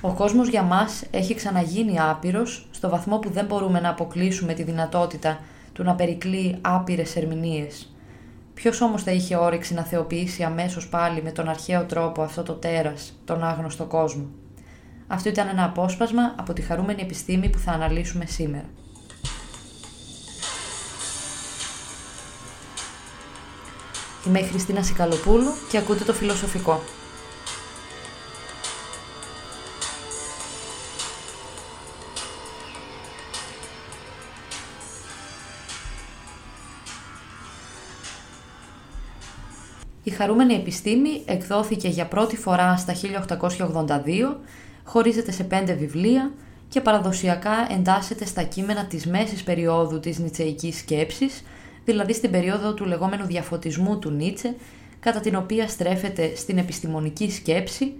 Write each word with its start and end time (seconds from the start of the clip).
Ο 0.00 0.12
κόσμος 0.12 0.48
για 0.48 0.62
μας 0.62 1.02
έχει 1.10 1.34
ξαναγίνει 1.34 2.00
άπειρος 2.00 2.68
στο 2.70 2.88
βαθμό 2.88 3.18
που 3.18 3.30
δεν 3.30 3.44
μπορούμε 3.44 3.80
να 3.80 3.88
αποκλείσουμε 3.88 4.52
τη 4.52 4.62
δυνατότητα 4.62 5.40
του 5.72 5.82
να 5.82 5.94
περικλεί 5.94 6.58
άπειρες 6.60 7.16
ερμηνείες. 7.16 7.94
Ποιος 8.54 8.80
όμως 8.80 9.02
θα 9.02 9.10
είχε 9.10 9.36
όρεξη 9.36 9.74
να 9.74 9.82
θεοποιήσει 9.82 10.42
αμέσως 10.42 10.88
πάλι 10.88 11.22
με 11.22 11.30
τον 11.30 11.48
αρχαίο 11.48 11.84
τρόπο 11.84 12.22
αυτό 12.22 12.42
το 12.42 12.52
τέρας, 12.52 13.12
τον 13.24 13.44
άγνωστο 13.44 13.84
κόσμο; 13.84 14.26
Αυτό 15.06 15.28
ήταν 15.28 15.48
ένα 15.48 15.64
απόσπασμα 15.64 16.34
από 16.38 16.52
τη 16.52 16.62
χαρούμενη 16.62 17.02
επιστήμη 17.02 17.48
που 17.48 17.58
θα 17.58 17.72
αναλύσουμε 17.72 18.26
σήμερα. 18.26 18.68
Είμαι 24.26 24.38
η 24.38 24.44
Χριστίνα 24.44 24.82
Σικαλοπούλου 24.82 25.50
και 25.70 25.78
ακούτε 25.78 26.04
το 26.04 26.12
Φιλοσοφικό. 26.12 26.80
Χαρούμενη 40.20 40.54
επιστήμη 40.54 41.22
εκδόθηκε 41.24 41.88
για 41.88 42.06
πρώτη 42.06 42.36
φορά 42.36 42.76
στα 42.76 42.94
1882, 44.34 44.36
χωρίζεται 44.84 45.32
σε 45.32 45.44
πέντε 45.44 45.72
βιβλία 45.72 46.32
και 46.68 46.80
παραδοσιακά 46.80 47.66
εντάσσεται 47.70 48.24
στα 48.24 48.42
κείμενα 48.42 48.84
της 48.84 49.06
μέσης 49.06 49.42
περίοδου 49.42 50.00
της 50.00 50.18
νητσεϊκής 50.18 50.78
σκέψης, 50.78 51.42
δηλαδή 51.84 52.12
στην 52.12 52.30
περίοδο 52.30 52.74
του 52.74 52.84
λεγόμενου 52.84 53.26
διαφωτισμού 53.26 53.98
του 53.98 54.10
Νίτσε, 54.10 54.54
κατά 55.00 55.20
την 55.20 55.36
οποία 55.36 55.68
στρέφεται 55.68 56.34
στην 56.36 56.58
επιστημονική 56.58 57.30
σκέψη, 57.30 57.92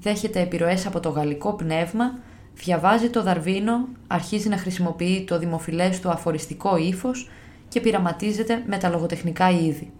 δέχεται 0.00 0.40
επιρροές 0.40 0.86
από 0.86 1.00
το 1.00 1.08
γαλλικό 1.08 1.52
πνεύμα, 1.52 2.18
διαβάζει 2.54 3.08
το 3.10 3.22
Δαρβίνο, 3.22 3.88
αρχίζει 4.06 4.48
να 4.48 4.56
χρησιμοποιεί 4.56 5.24
το 5.26 5.38
δημοφιλές 5.38 6.00
του 6.00 6.10
αφοριστικό 6.10 6.76
ύφος 6.76 7.30
και 7.68 7.80
πειραματίζεται 7.80 8.62
με 8.66 8.78
τα 8.78 8.88
λογοτεχνικά 8.88 9.50
είδη. 9.50 9.92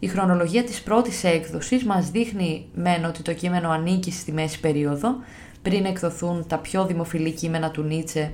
Η 0.00 0.06
χρονολογία 0.06 0.64
της 0.64 0.82
πρώτης 0.82 1.24
έκδοσης 1.24 1.84
μας 1.84 2.10
δείχνει 2.10 2.66
μεν 2.74 3.04
ότι 3.04 3.22
το 3.22 3.32
κείμενο 3.32 3.70
ανήκει 3.70 4.12
στη 4.12 4.32
μέση 4.32 4.60
περίοδο, 4.60 5.16
πριν 5.62 5.84
εκδοθούν 5.84 6.46
τα 6.46 6.58
πιο 6.58 6.86
δημοφιλή 6.86 7.30
κείμενα 7.30 7.70
του 7.70 7.82
Νίτσε, 7.82 8.32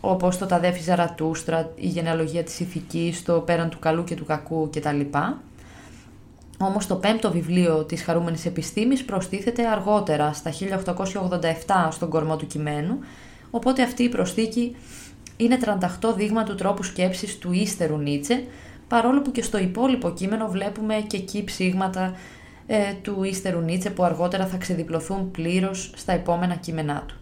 όπως 0.00 0.38
το 0.38 0.46
«Ταδέφη 0.46 0.82
Ζαρατούστρα», 0.82 1.70
η 1.74 1.86
γενεαλογία 1.86 2.42
της 2.42 2.60
ηθικής, 2.60 3.22
το 3.22 3.40
«Πέραν 3.40 3.70
του 3.70 3.78
καλού 3.78 4.04
και 4.04 4.14
του 4.14 4.24
κακού» 4.24 4.70
κτλ. 4.72 5.00
Όμως 6.58 6.86
το 6.86 6.94
πέμπτο 6.94 7.30
βιβλίο 7.30 7.84
της 7.84 8.02
χαρούμενης 8.02 8.46
επιστήμης 8.46 9.04
προστίθεται 9.04 9.66
αργότερα, 9.66 10.32
στα 10.32 10.50
1887, 10.50 11.88
στον 11.90 12.08
κορμό 12.08 12.36
του 12.36 12.46
κειμένου, 12.46 12.98
οπότε 13.50 13.82
αυτή 13.82 14.02
η 14.02 14.08
προσθήκη 14.08 14.76
είναι 15.36 15.58
38 16.00 16.14
δείγμα 16.16 16.42
του 16.42 16.54
τρόπου 16.54 16.82
σκέψης 16.82 17.38
του 17.38 17.52
ύστερου 17.52 17.96
Νίτσε, 17.96 18.44
παρόλο 18.92 19.22
που 19.22 19.30
και 19.30 19.42
στο 19.42 19.58
υπόλοιπο 19.58 20.10
κείμενο 20.10 20.48
βλέπουμε 20.48 20.94
και 21.06 21.16
εκεί 21.16 21.44
ψήγματα 21.44 22.14
ε, 22.66 22.76
του 23.02 23.24
ύστερου 23.24 23.60
Νίτσε 23.60 23.90
που 23.90 24.04
αργότερα 24.04 24.46
θα 24.46 24.56
ξεδιπλωθούν 24.56 25.30
πλήρως 25.30 25.92
στα 25.96 26.12
επόμενα 26.12 26.54
κείμενά 26.54 27.04
του. 27.06 27.16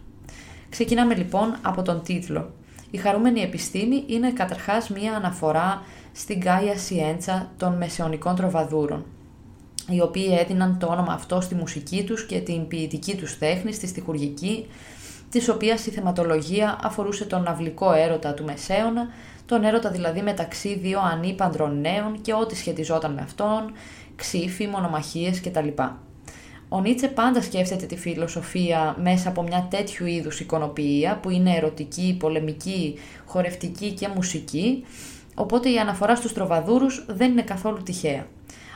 Ξεκινάμε 0.69 1.15
λοιπόν 1.15 1.55
από 1.61 1.81
τον 1.81 2.03
τίτλο. 2.03 2.53
Η 2.91 2.97
χαρούμενη 2.97 3.41
επιστήμη 3.41 4.03
είναι 4.07 4.31
καταρχάς 4.31 4.89
μία 4.89 5.15
αναφορά 5.15 5.81
στην 6.11 6.37
Γκάια 6.37 6.77
Σιέντσα 6.77 7.51
των 7.57 7.77
μεσαιωνικών 7.77 8.35
τροβαδούρων, 8.35 9.05
οι 9.89 10.01
οποίοι 10.01 10.37
έδιναν 10.39 10.77
το 10.79 10.87
όνομα 10.87 11.13
αυτό 11.13 11.41
στη 11.41 11.55
μουσική 11.55 12.03
τους 12.03 12.25
και 12.25 12.39
την 12.39 12.67
ποιητική 12.67 13.15
τους 13.15 13.37
τέχνη, 13.37 13.73
στη 13.73 13.87
στιχουργική, 13.87 14.67
της 15.29 15.49
οποίας 15.49 15.85
η 15.85 15.91
θεματολογία 15.91 16.79
αφορούσε 16.83 17.25
τον 17.25 17.43
ναυλικό 17.43 17.91
έρωτα 17.93 18.33
του 18.33 18.43
Μεσαίωνα, 18.43 19.07
τον 19.45 19.63
έρωτα 19.63 19.89
δηλαδή 19.89 20.21
μεταξύ 20.21 20.75
δύο 20.75 20.99
ανήπαντρων 20.99 21.81
νέων 21.81 22.21
και 22.21 22.33
ό,τι 22.33 22.55
σχετιζόταν 22.55 23.13
με 23.13 23.21
αυτόν, 23.21 23.73
ξύφη, 24.15 24.67
μονομαχίες 24.67 25.41
κτλ. 25.41 25.67
Ο 26.69 26.81
Νίτσε 26.81 27.07
πάντα 27.07 27.41
σκέφτεται 27.41 27.85
τη 27.85 27.97
φιλοσοφία 27.97 28.95
μέσα 29.01 29.29
από 29.29 29.41
μια 29.41 29.67
τέτοιου 29.69 30.05
είδους 30.05 30.39
εικονοποιία 30.39 31.19
που 31.21 31.29
είναι 31.29 31.55
ερωτική, 31.55 32.15
πολεμική, 32.19 32.97
χορευτική 33.25 33.91
και 33.91 34.07
μουσική, 34.15 34.85
οπότε 35.35 35.69
η 35.69 35.77
αναφορά 35.77 36.15
στους 36.15 36.33
τροβαδούρους 36.33 37.05
δεν 37.07 37.31
είναι 37.31 37.41
καθόλου 37.41 37.83
τυχαία. 37.83 38.27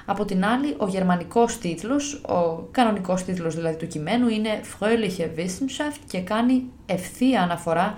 Από 0.05 0.25
την 0.25 0.45
άλλη, 0.45 0.75
ο 0.77 0.87
γερμανικός 0.87 1.57
τίτλος, 1.57 2.13
ο 2.13 2.67
κανονικός 2.71 3.23
τίτλος 3.23 3.55
δηλαδή 3.55 3.75
του 3.75 3.87
κειμένου 3.87 4.27
είναι 4.27 4.49
Fröhliche 4.79 5.39
Wissenschaft 5.39 5.99
και 6.07 6.19
κάνει 6.19 6.63
ευθεία 6.85 7.41
αναφορά 7.41 7.93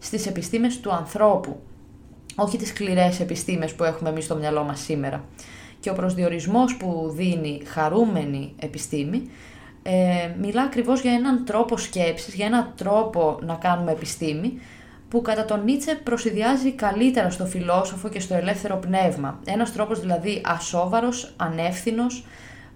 στις 0.00 0.26
επιστήμες 0.26 0.80
του 0.80 0.92
ανθρώπου, 0.92 1.60
όχι 2.36 2.56
τις 2.56 2.68
σκληρές 2.68 3.20
επιστήμες 3.20 3.74
που 3.74 3.84
έχουμε 3.84 4.08
εμείς 4.08 4.24
στο 4.24 4.36
μυαλό 4.36 4.62
μας 4.62 4.80
σήμερα. 4.80 5.24
Και 5.80 5.90
ο 5.90 5.94
προσδιορισμός 5.94 6.76
που 6.76 7.12
δίνει 7.16 7.62
χαρούμενη 7.66 8.52
επιστήμη 8.58 9.30
ε, 9.82 10.34
μιλά 10.40 10.62
ακριβώς 10.62 11.00
για 11.00 11.12
έναν 11.12 11.44
τρόπο 11.44 11.76
σκέψης, 11.76 12.34
για 12.34 12.46
έναν 12.46 12.72
τρόπο 12.76 13.38
να 13.42 13.54
κάνουμε 13.54 13.90
επιστήμη 13.90 14.60
που 15.08 15.22
κατά 15.22 15.44
τον 15.44 15.64
Νίτσε 15.64 16.00
προσυδειάζει 16.04 16.72
καλύτερα 16.72 17.30
στο 17.30 17.46
φιλόσοφο 17.46 18.08
και 18.08 18.20
στο 18.20 18.34
ελεύθερο 18.34 18.76
πνεύμα. 18.76 19.40
Ένας 19.44 19.72
τρόπος 19.72 20.00
δηλαδή 20.00 20.40
ασόβαρος, 20.44 21.34
ανεύθυνος, 21.36 22.24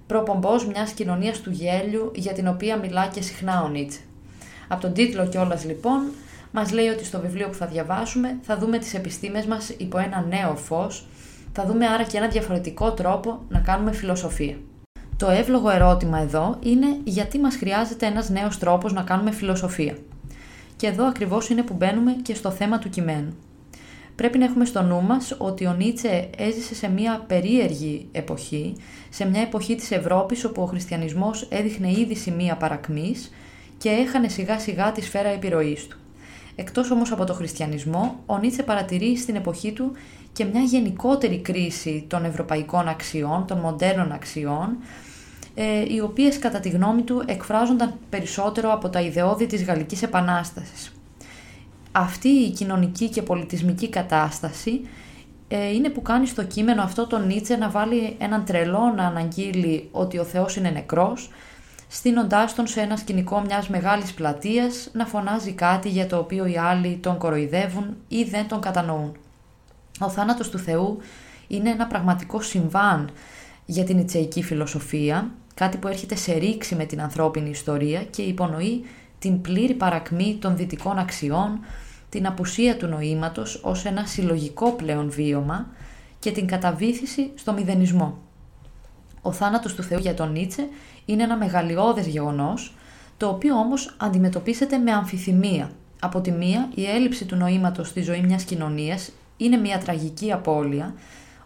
προπομπός 0.06 0.66
μιας 0.66 0.92
κοινωνίας 0.92 1.40
του 1.40 1.50
γέλιου 1.50 2.10
για 2.14 2.32
την 2.32 2.48
οποία 2.48 2.76
μιλά 2.76 3.06
και 3.06 3.22
συχνά 3.22 3.62
ο 3.62 3.68
Νίτσε. 3.68 4.00
Από 4.68 4.80
τον 4.80 4.92
τίτλο 4.92 5.26
κιόλας 5.26 5.64
λοιπόν 5.64 6.00
μας 6.52 6.72
λέει 6.72 6.88
ότι 6.88 7.04
στο 7.04 7.20
βιβλίο 7.20 7.48
που 7.48 7.54
θα 7.54 7.66
διαβάσουμε 7.66 8.38
θα 8.42 8.58
δούμε 8.58 8.78
τις 8.78 8.94
επιστήμες 8.94 9.46
μας 9.46 9.68
υπό 9.68 9.98
ένα 9.98 10.26
νέο 10.28 10.56
φως, 10.56 11.06
θα 11.52 11.64
δούμε 11.64 11.86
άρα 11.86 12.02
και 12.02 12.16
ένα 12.16 12.28
διαφορετικό 12.28 12.92
τρόπο 12.92 13.42
να 13.48 13.58
κάνουμε 13.58 13.92
φιλοσοφία. 13.92 14.56
Το 15.16 15.30
εύλογο 15.30 15.70
ερώτημα 15.70 16.18
εδώ 16.18 16.58
είναι 16.62 16.86
γιατί 17.04 17.38
μας 17.38 17.56
χρειάζεται 17.56 18.06
ένας 18.06 18.28
νέος 18.28 18.58
τρόπος 18.58 18.92
να 18.92 19.02
κάνουμε 19.02 19.30
φιλοσοφία. 19.30 19.96
Και 20.76 20.86
εδώ 20.86 21.04
ακριβώς 21.06 21.48
είναι 21.48 21.62
που 21.62 21.74
μπαίνουμε 21.74 22.12
και 22.22 22.34
στο 22.34 22.50
θέμα 22.50 22.78
του 22.78 22.88
κειμένου. 22.88 23.36
Πρέπει 24.14 24.38
να 24.38 24.44
έχουμε 24.44 24.64
στο 24.64 24.82
νου 24.82 25.02
μας 25.02 25.34
ότι 25.38 25.66
ο 25.66 25.72
Νίτσε 25.72 26.30
έζησε 26.36 26.74
σε 26.74 26.88
μια 26.88 27.24
περίεργη 27.26 28.08
εποχή, 28.12 28.76
σε 29.08 29.28
μια 29.28 29.40
εποχή 29.40 29.74
της 29.74 29.90
Ευρώπης 29.90 30.44
όπου 30.44 30.62
ο 30.62 30.66
χριστιανισμός 30.66 31.46
έδειχνε 31.50 31.90
ήδη 31.90 32.14
σημεία 32.14 32.56
παρακμής 32.56 33.30
και 33.78 33.88
έχανε 33.88 34.28
σιγά 34.28 34.58
σιγά 34.58 34.92
τη 34.92 35.00
σφαίρα 35.02 35.28
επιρροής 35.28 35.86
του. 35.86 35.98
Εκτός 36.56 36.90
όμως 36.90 37.12
από 37.12 37.24
το 37.24 37.34
χριστιανισμό, 37.34 38.20
ο 38.26 38.38
Νίτσε 38.38 38.62
παρατηρεί 38.62 39.16
στην 39.16 39.36
εποχή 39.36 39.72
του 39.72 39.92
και 40.32 40.44
μια 40.44 40.60
γενικότερη 40.60 41.38
κρίση 41.38 42.04
των 42.08 42.24
ευρωπαϊκών 42.24 42.88
αξιών, 42.88 43.46
των 43.46 43.58
μοντέρνων 43.58 44.12
αξιών, 44.12 44.76
ε, 45.54 45.94
οι 45.94 46.00
οποίες 46.00 46.38
κατά 46.38 46.60
τη 46.60 46.68
γνώμη 46.68 47.02
του 47.02 47.22
εκφράζονταν 47.26 47.94
περισσότερο 48.10 48.72
από 48.72 48.88
τα 48.88 49.00
ιδεώδη 49.00 49.46
της 49.46 49.64
Γαλλικής 49.64 50.02
Επανάστασης. 50.02 50.92
Αυτή 51.92 52.28
η 52.28 52.50
κοινωνική 52.50 53.08
και 53.08 53.22
πολιτισμική 53.22 53.88
κατάσταση 53.88 54.80
ε, 55.48 55.72
είναι 55.72 55.88
που 55.88 56.02
κάνει 56.02 56.26
στο 56.26 56.44
κείμενο 56.44 56.82
αυτό 56.82 57.06
τον 57.06 57.26
Νίτσε 57.26 57.56
να 57.56 57.70
βάλει 57.70 58.16
έναν 58.18 58.44
τρελό 58.44 58.92
να 58.96 59.06
αναγγείλει 59.06 59.88
ότι 59.92 60.18
ο 60.18 60.24
Θεός 60.24 60.56
είναι 60.56 60.70
νεκρός, 60.70 61.30
στείνοντάς 61.88 62.54
τον 62.54 62.66
σε 62.66 62.80
ένα 62.80 62.96
σκηνικό 62.96 63.40
μιας 63.40 63.68
μεγάλης 63.68 64.14
πλατείας 64.14 64.88
να 64.92 65.06
φωνάζει 65.06 65.52
κάτι 65.52 65.88
για 65.88 66.06
το 66.06 66.18
οποίο 66.18 66.46
οι 66.46 66.58
άλλοι 66.58 66.96
τον 66.96 67.18
κοροϊδεύουν 67.18 67.96
ή 68.08 68.24
δεν 68.24 68.48
τον 68.48 68.60
κατανοούν. 68.60 69.16
Ο 70.00 70.08
θάνατος 70.08 70.50
του 70.50 70.58
Θεού 70.58 70.98
είναι 71.48 71.70
ένα 71.70 71.86
πραγματικό 71.86 72.40
συμβάν 72.40 73.10
για 73.66 73.84
την 73.84 73.98
Ιτσεϊκή 73.98 74.42
φιλοσοφία, 74.42 75.30
κάτι 75.54 75.76
που 75.76 75.88
έρχεται 75.88 76.16
σε 76.16 76.32
ρήξη 76.32 76.74
με 76.74 76.84
την 76.84 77.02
ανθρώπινη 77.02 77.50
ιστορία 77.50 78.04
και 78.04 78.22
υπονοεί 78.22 78.84
την 79.18 79.40
πλήρη 79.40 79.74
παρακμή 79.74 80.36
των 80.40 80.56
δυτικών 80.56 80.98
αξιών, 80.98 81.60
την 82.08 82.26
απουσία 82.26 82.76
του 82.76 82.86
νοήματος 82.86 83.60
ως 83.62 83.84
ένα 83.84 84.06
συλλογικό 84.06 84.72
πλέον 84.72 85.10
βίωμα 85.10 85.66
και 86.18 86.30
την 86.30 86.46
καταβήθηση 86.46 87.30
στο 87.34 87.52
μηδενισμό. 87.52 88.18
Ο 89.22 89.32
θάνατος 89.32 89.74
του 89.74 89.82
Θεού 89.82 89.98
για 89.98 90.14
τον 90.14 90.32
Νίτσε 90.32 90.68
είναι 91.06 91.22
ένα 91.22 91.36
μεγαλειώδες 91.36 92.06
γεγονός, 92.06 92.74
το 93.16 93.28
οποίο 93.28 93.54
όμως 93.54 93.96
αντιμετωπίσεται 93.98 94.78
με 94.78 94.92
αμφιθυμία. 94.92 95.70
Από 96.00 96.20
τη 96.20 96.30
μία, 96.30 96.68
η 96.74 96.84
έλλειψη 96.84 97.24
του 97.24 97.36
νοήματος 97.36 97.88
στη 97.88 98.02
ζωή 98.02 98.20
μιας 98.20 98.44
κοινωνίας 98.44 99.12
είναι 99.36 99.56
μια 99.56 99.78
τραγική 99.78 100.32
απώλεια, 100.32 100.94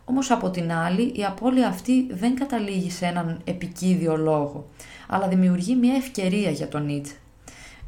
όμως 0.04 0.30
από 0.30 0.50
την 0.50 0.72
άλλη 0.72 1.12
η 1.16 1.24
απώλεια 1.24 1.68
αυτή 1.68 2.06
δεν 2.10 2.34
καταλήγει 2.34 2.90
σε 2.90 3.06
έναν 3.06 3.40
επικίδιο 3.44 4.16
λόγο, 4.16 4.66
αλλά 5.08 5.28
δημιουργεί 5.28 5.76
μια 5.76 5.94
ευκαιρία 5.94 6.50
για 6.50 6.68
τον 6.68 6.84
Νίτσε. 6.84 7.14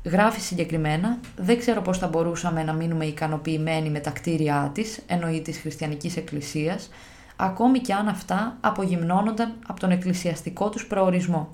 Γράφει 0.04 0.40
συγκεκριμένα, 0.40 1.18
δεν 1.36 1.58
ξέρω 1.58 1.82
πώς 1.82 1.98
θα 1.98 2.06
μπορούσαμε 2.06 2.62
να 2.62 2.72
μείνουμε 2.72 3.04
ικανοποιημένοι 3.04 3.90
με 3.90 3.98
τα 3.98 4.10
κτίρια 4.10 4.70
της, 4.74 5.00
εννοεί 5.06 5.40
της 5.40 5.58
χριστιανικής 5.58 6.16
εκκλησίας, 6.16 6.90
ακόμη 7.36 7.78
και 7.78 7.92
αν 7.92 8.08
αυτά 8.08 8.56
απογυμνώνονταν 8.60 9.52
από 9.66 9.80
τον 9.80 9.90
εκκλησιαστικό 9.90 10.68
τους 10.68 10.86
προορισμό. 10.86 11.48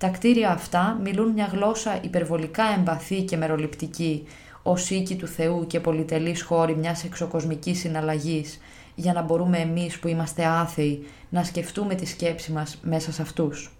Τα 0.00 0.08
κτίρια 0.08 0.50
αυτά 0.50 0.98
μιλούν 1.02 1.28
μια 1.28 1.48
γλώσσα 1.52 1.98
υπερβολικά 2.02 2.62
εμπαθή 2.78 3.22
και 3.22 3.36
μεροληπτική, 3.36 4.26
ως 4.62 4.90
οίκη 4.90 5.16
του 5.16 5.26
Θεού 5.26 5.66
και 5.66 5.80
πολυτελής 5.80 6.42
χώρη 6.42 6.76
μιας 6.76 7.04
εξοκοσμικής 7.04 7.78
συναλλαγής, 7.78 8.60
για 8.94 9.12
να 9.12 9.22
μπορούμε 9.22 9.58
εμείς 9.58 9.98
που 9.98 10.08
είμαστε 10.08 10.44
άθεοι 10.44 11.06
να 11.28 11.44
σκεφτούμε 11.44 11.94
τη 11.94 12.06
σκέψη 12.06 12.52
μας 12.52 12.78
μέσα 12.82 13.12
σε 13.12 13.22
αυτούς. 13.22 13.76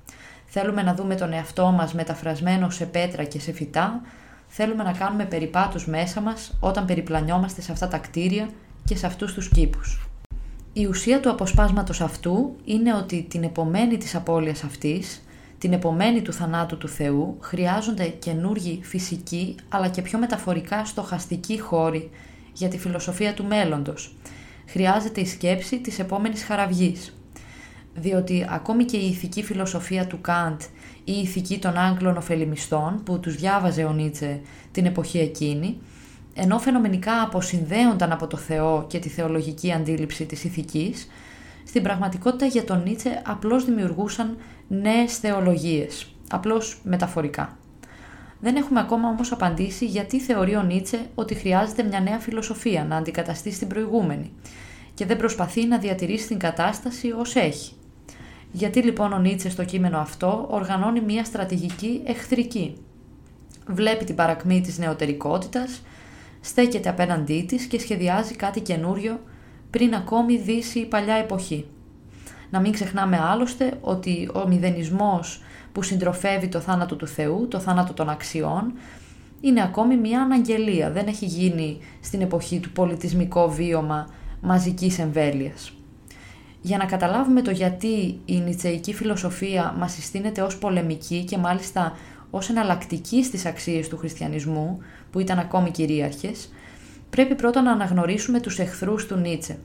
Θέλουμε 0.46 0.82
να 0.82 0.94
δούμε 0.94 1.14
τον 1.14 1.32
εαυτό 1.32 1.70
μας 1.70 1.94
μεταφρασμένο 1.94 2.70
σε 2.70 2.84
πέτρα 2.84 3.24
και 3.24 3.40
σε 3.40 3.52
φυτά, 3.52 4.00
θέλουμε 4.46 4.82
να 4.82 4.92
κάνουμε 4.92 5.24
περιπάτους 5.24 5.86
μέσα 5.86 6.20
μας 6.20 6.56
όταν 6.60 6.84
περιπλανιόμαστε 6.84 7.60
σε 7.60 7.72
αυτά 7.72 7.88
τα 7.88 7.98
κτίρια 7.98 8.48
και 8.84 8.96
σε 8.96 9.06
αυτούς 9.06 9.34
τους 9.34 9.48
κήπους. 9.48 10.08
Η 10.72 10.86
ουσία 10.86 11.20
του 11.20 11.30
αποσπάσματος 11.30 12.00
αυτού 12.00 12.56
είναι 12.64 12.94
ότι 12.94 13.26
την 13.30 13.42
επομένη 13.42 13.96
της 13.96 14.14
απώλειας 14.14 14.64
αυτής, 14.64 15.22
την 15.60 15.72
επομένη 15.72 16.22
του 16.22 16.32
θανάτου 16.32 16.78
του 16.78 16.88
Θεού, 16.88 17.36
χρειάζονται 17.40 18.08
καινούργιοι 18.08 18.80
φυσικοί 18.82 19.54
αλλά 19.68 19.88
και 19.88 20.02
πιο 20.02 20.18
μεταφορικά 20.18 20.84
στοχαστικοί 20.84 21.60
χώροι 21.60 22.10
για 22.52 22.68
τη 22.68 22.78
φιλοσοφία 22.78 23.34
του 23.34 23.44
μέλλοντος. 23.44 24.16
Χρειάζεται 24.66 25.20
η 25.20 25.26
σκέψη 25.26 25.80
της 25.80 25.98
επόμενης 25.98 26.44
χαραυγής. 26.44 27.16
Διότι 27.94 28.46
ακόμη 28.50 28.84
και 28.84 28.96
η 28.96 29.06
ηθική 29.08 29.42
φιλοσοφία 29.42 30.06
του 30.06 30.20
Καντ 30.20 30.60
ή 31.04 31.12
η 31.16 31.20
ηθική 31.20 31.58
των 31.58 31.76
Άγγλων 31.76 32.16
ωφελημιστών 32.16 33.02
που 33.04 33.20
τους 33.20 33.36
διάβαζε 33.36 33.84
ο 33.84 33.92
Νίτσε 33.92 34.40
την 34.72 34.86
εποχή 34.86 35.18
εκείνη, 35.18 35.78
ενώ 36.34 36.58
φαινομενικά 36.58 37.22
αποσυνδέονταν 37.22 38.12
από 38.12 38.26
το 38.26 38.36
Θεό 38.36 38.84
και 38.88 38.98
τη 38.98 39.08
θεολογική 39.08 39.72
αντίληψη 39.72 40.24
της 40.24 40.44
ηθικής, 40.44 41.08
στην 41.70 41.82
πραγματικότητα 41.82 42.46
για 42.46 42.64
τον 42.64 42.82
Νίτσε 42.82 43.22
απλώς 43.26 43.64
δημιουργούσαν 43.64 44.36
νέες 44.68 45.18
θεολογίες, 45.18 46.14
απλώς 46.30 46.80
μεταφορικά. 46.84 47.56
Δεν 48.40 48.56
έχουμε 48.56 48.80
ακόμα 48.80 49.08
όμως 49.08 49.32
απαντήσει 49.32 49.86
γιατί 49.86 50.20
θεωρεί 50.20 50.56
ο 50.56 50.62
Νίτσε 50.62 51.00
ότι 51.14 51.34
χρειάζεται 51.34 51.82
μια 51.82 52.00
νέα 52.00 52.18
φιλοσοφία 52.18 52.84
να 52.84 52.96
αντικαταστήσει 52.96 53.58
την 53.58 53.68
προηγούμενη 53.68 54.32
και 54.94 55.06
δεν 55.06 55.16
προσπαθεί 55.16 55.66
να 55.66 55.78
διατηρήσει 55.78 56.26
την 56.26 56.38
κατάσταση 56.38 57.12
ως 57.12 57.36
έχει. 57.36 57.72
Γιατί 58.52 58.82
λοιπόν 58.82 59.12
ο 59.12 59.18
Νίτσε 59.18 59.50
στο 59.50 59.64
κείμενο 59.64 59.98
αυτό 59.98 60.46
οργανώνει 60.50 61.00
μια 61.00 61.24
στρατηγική 61.24 62.02
εχθρική. 62.04 62.76
Βλέπει 63.66 64.04
την 64.04 64.14
παρακμή 64.14 64.60
της 64.60 64.78
νεωτερικότητας, 64.78 65.82
στέκεται 66.40 66.88
απέναντί 66.88 67.44
της 67.48 67.64
και 67.64 67.78
σχεδιάζει 67.78 68.34
κάτι 68.34 68.60
καινούριο 68.60 69.20
πριν 69.70 69.94
ακόμη 69.94 70.36
δύσει 70.36 70.78
η 70.78 70.86
παλιά 70.86 71.14
εποχή. 71.14 71.66
Να 72.50 72.60
μην 72.60 72.72
ξεχνάμε 72.72 73.18
άλλωστε 73.18 73.72
ότι 73.80 74.30
ο 74.34 74.48
μηδενισμός 74.48 75.42
που 75.72 75.82
συντροφεύει 75.82 76.48
το 76.48 76.60
θάνατο 76.60 76.96
του 76.96 77.06
Θεού, 77.06 77.48
το 77.48 77.58
θάνατο 77.58 77.92
των 77.92 78.08
αξιών, 78.08 78.72
είναι 79.40 79.62
ακόμη 79.62 79.96
μια 79.96 80.20
αναγγελία, 80.22 80.90
δεν 80.90 81.06
έχει 81.06 81.26
γίνει 81.26 81.78
στην 82.00 82.20
εποχή 82.20 82.60
του 82.60 82.70
πολιτισμικό 82.70 83.48
βίωμα 83.48 84.08
μαζικής 84.40 84.98
εμβέλειας. 84.98 85.72
Για 86.62 86.76
να 86.76 86.84
καταλάβουμε 86.84 87.42
το 87.42 87.50
γιατί 87.50 88.20
η 88.24 88.40
νητσεϊκή 88.40 88.94
φιλοσοφία 88.94 89.74
μας 89.78 89.92
συστήνεται 89.92 90.42
ως 90.42 90.58
πολεμική 90.58 91.24
και 91.24 91.38
μάλιστα 91.38 91.96
ως 92.30 92.48
εναλλακτική 92.50 93.24
στις 93.24 93.46
αξίες 93.46 93.88
του 93.88 93.96
χριστιανισμού, 93.96 94.78
που 95.10 95.20
ήταν 95.20 95.38
ακόμη 95.38 95.70
κυρίαρχες, 95.70 96.48
πρέπει 97.10 97.34
πρώτα 97.34 97.62
να 97.62 97.72
αναγνωρίσουμε 97.72 98.40
τους 98.40 98.58
εχθρούς 98.58 99.06
του 99.06 99.16
Νίτσε, 99.16 99.58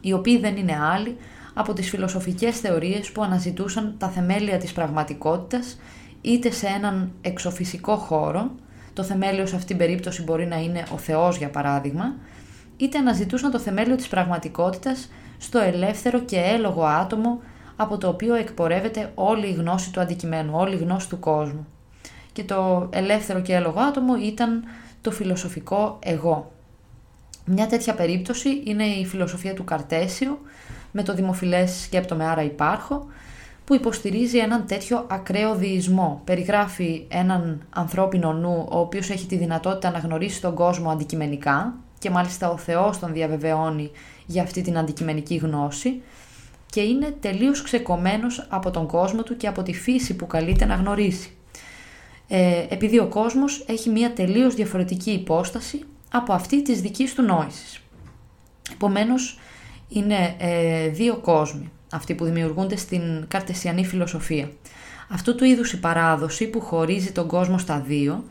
οι 0.00 0.12
οποίοι 0.12 0.38
δεν 0.38 0.56
είναι 0.56 0.78
άλλοι 0.92 1.16
από 1.54 1.72
τις 1.72 1.88
φιλοσοφικές 1.88 2.58
θεωρίες 2.58 3.12
που 3.12 3.22
αναζητούσαν 3.22 3.94
τα 3.98 4.08
θεμέλια 4.08 4.58
της 4.58 4.72
πραγματικότητας 4.72 5.78
είτε 6.20 6.50
σε 6.50 6.66
έναν 6.66 7.12
εξοφυσικό 7.20 7.96
χώρο, 7.96 8.50
το 8.92 9.02
θεμέλιο 9.02 9.46
σε 9.46 9.54
αυτήν 9.54 9.76
την 9.76 9.86
περίπτωση 9.86 10.22
μπορεί 10.22 10.46
να 10.46 10.56
είναι 10.56 10.82
ο 10.94 10.98
Θεός 10.98 11.36
για 11.36 11.50
παράδειγμα, 11.50 12.14
είτε 12.76 12.98
αναζητούσαν 12.98 13.50
το 13.50 13.58
θεμέλιο 13.58 13.96
της 13.96 14.08
πραγματικότητας 14.08 15.10
στο 15.38 15.58
ελεύθερο 15.58 16.20
και 16.20 16.36
έλογο 16.36 16.84
άτομο 16.84 17.40
από 17.76 17.98
το 17.98 18.08
οποίο 18.08 18.34
εκπορεύεται 18.34 19.12
όλη 19.14 19.46
η 19.46 19.52
γνώση 19.52 19.92
του 19.92 20.00
αντικειμένου, 20.00 20.50
όλη 20.54 20.74
η 20.74 20.78
γνώση 20.78 21.08
του 21.08 21.18
κόσμου. 21.18 21.66
Και 22.32 22.44
το 22.44 22.88
ελεύθερο 22.92 23.40
και 23.40 23.54
έλογο 23.54 23.80
άτομο 23.80 24.16
ήταν 24.16 24.64
το 25.02 25.10
φιλοσοφικό 25.10 25.98
εγώ. 26.00 26.52
Μια 27.44 27.66
τέτοια 27.66 27.94
περίπτωση 27.94 28.62
είναι 28.64 28.84
η 28.84 29.06
φιλοσοφία 29.06 29.54
του 29.54 29.64
Καρτέσιο, 29.64 30.38
με 30.92 31.02
το 31.02 31.14
δημοφιλές 31.14 31.82
σκέπτομαι 31.82 32.26
άρα 32.26 32.42
υπάρχω, 32.42 33.06
που 33.64 33.74
υποστηρίζει 33.74 34.38
έναν 34.38 34.66
τέτοιο 34.66 35.06
ακραίο 35.10 35.54
διεισμό. 35.54 36.20
Περιγράφει 36.24 37.06
έναν 37.08 37.62
ανθρώπινο 37.70 38.32
νου, 38.32 38.66
ο 38.70 38.78
οποίος 38.78 39.10
έχει 39.10 39.26
τη 39.26 39.36
δυνατότητα 39.36 39.90
να 39.90 39.98
γνωρίσει 39.98 40.40
τον 40.40 40.54
κόσμο 40.54 40.90
αντικειμενικά 40.90 41.74
και 41.98 42.10
μάλιστα 42.10 42.50
ο 42.50 42.56
Θεός 42.56 42.98
τον 42.98 43.12
διαβεβαιώνει 43.12 43.90
για 44.26 44.42
αυτή 44.42 44.62
την 44.62 44.78
αντικειμενική 44.78 45.34
γνώση 45.34 46.02
και 46.70 46.80
είναι 46.80 47.14
τελείως 47.20 47.62
ξεκομμένος 47.62 48.46
από 48.48 48.70
τον 48.70 48.86
κόσμο 48.86 49.22
του 49.22 49.36
και 49.36 49.46
από 49.46 49.62
τη 49.62 49.72
φύση 49.72 50.16
που 50.16 50.26
καλείται 50.26 50.64
να 50.64 50.74
γνωρίσει. 50.74 51.36
Ε, 52.34 52.66
επειδή 52.68 52.98
ο 52.98 53.06
κόσμος 53.06 53.64
έχει 53.66 53.90
μια 53.90 54.12
τελείως 54.12 54.54
διαφορετική 54.54 55.10
υπόσταση 55.10 55.80
από 56.12 56.32
αυτή 56.32 56.62
της 56.62 56.80
δικής 56.80 57.14
του 57.14 57.22
νόησης. 57.22 57.80
Επομένως, 58.72 59.38
είναι 59.88 60.36
ε, 60.38 60.88
δύο 60.88 61.16
κόσμοι, 61.16 61.70
αυτοί 61.92 62.14
που 62.14 62.24
δημιουργούνται 62.24 62.76
στην 62.76 63.24
καρτεσιανή 63.28 63.84
φιλοσοφία. 63.84 64.50
Αυτού 65.08 65.34
του 65.34 65.44
είδους 65.44 65.72
η 65.72 65.80
παράδοση 65.80 66.46
που 66.46 66.60
χωρίζει 66.60 67.12
τον 67.12 67.26
κόσμο 67.26 67.58
στα 67.58 67.80
δύο, 67.80 68.24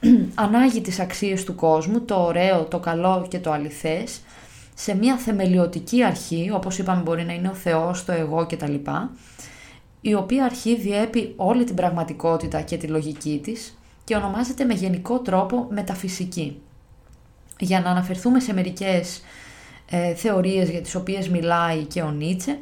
ανάγει 0.34 0.80
τις 0.80 1.00
αξίες 1.00 1.44
του 1.44 1.54
κόσμου, 1.54 2.00
το 2.00 2.24
ωραίο, 2.24 2.64
το 2.64 2.78
καλό 2.78 3.26
και 3.28 3.38
το 3.38 3.52
αληθές, 3.52 4.20
σε 4.74 4.96
μια 4.96 5.16
θεμελιωτική 5.16 6.04
αρχή, 6.04 6.50
όπως 6.54 6.78
είπαμε 6.78 7.02
μπορεί 7.02 7.24
να 7.24 7.32
είναι 7.32 7.48
ο 7.48 7.54
Θεός, 7.54 8.04
το 8.04 8.12
εγώ 8.12 8.46
κτλ, 8.46 8.74
η 10.06 10.14
οποία 10.14 10.44
αρχή 10.44 10.76
διέπει 10.76 11.32
όλη 11.36 11.64
την 11.64 11.74
πραγματικότητα 11.74 12.60
και 12.60 12.76
τη 12.76 12.86
λογική 12.86 13.40
της 13.42 13.78
και 14.04 14.16
ονομάζεται 14.16 14.64
με 14.64 14.74
γενικό 14.74 15.18
τρόπο 15.18 15.66
μεταφυσική. 15.70 16.60
Για 17.58 17.80
να 17.80 17.90
αναφερθούμε 17.90 18.40
σε 18.40 18.52
μερικές 18.52 19.22
ε, 19.90 20.14
θεωρίες 20.14 20.70
για 20.70 20.80
τις 20.80 20.94
οποίες 20.94 21.28
μιλάει 21.28 21.82
και 21.82 22.02
ο 22.02 22.10
Νίτσε, 22.10 22.58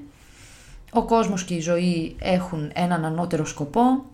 ο 0.93 1.05
κόσμος 1.05 1.45
και 1.45 1.55
η 1.55 1.61
ζωή 1.61 2.17
έχουν 2.19 2.71
έναν 2.75 3.05
ανώτερο 3.05 3.45
σκοπό, 3.45 4.05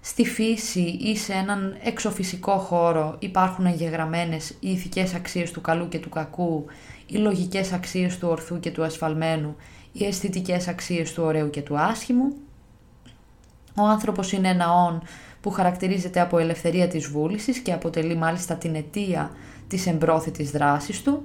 στη 0.00 0.24
φύση 0.24 0.98
ή 1.00 1.16
σε 1.16 1.32
έναν 1.32 1.76
εξωφυσικό 1.82 2.58
χώρο 2.58 3.16
υπάρχουν 3.18 3.66
εγγεγραμμένες 3.66 4.50
οι 4.50 4.70
ηθικές 4.70 5.14
αξίες 5.14 5.50
του 5.50 5.60
καλού 5.60 5.88
και 5.88 5.98
του 5.98 6.08
κακού, 6.08 6.64
οι 7.06 7.16
λογικές 7.16 7.72
αξίες 7.72 8.18
του 8.18 8.28
ορθού 8.28 8.60
και 8.60 8.70
του 8.70 8.84
ασφαλμένου, 8.84 9.56
οι 9.92 10.04
αισθητικές 10.04 10.68
αξίες 10.68 11.12
του 11.12 11.22
ωραίου 11.22 11.50
και 11.50 11.62
του 11.62 11.78
άσχημου. 11.78 12.34
Ο 13.76 13.82
άνθρωπος 13.82 14.32
είναι 14.32 14.48
ένα 14.48 14.72
όν 14.72 15.02
που 15.40 15.50
χαρακτηρίζεται 15.50 16.20
από 16.20 16.38
ελευθερία 16.38 16.88
της 16.88 17.06
βούλησης 17.06 17.58
και 17.58 17.72
αποτελεί 17.72 18.14
μάλιστα 18.16 18.54
την 18.54 18.74
αιτία 18.74 19.30
της 19.68 19.86
εμπρόθετης 19.86 20.50
δράσης 20.50 21.02
του, 21.02 21.22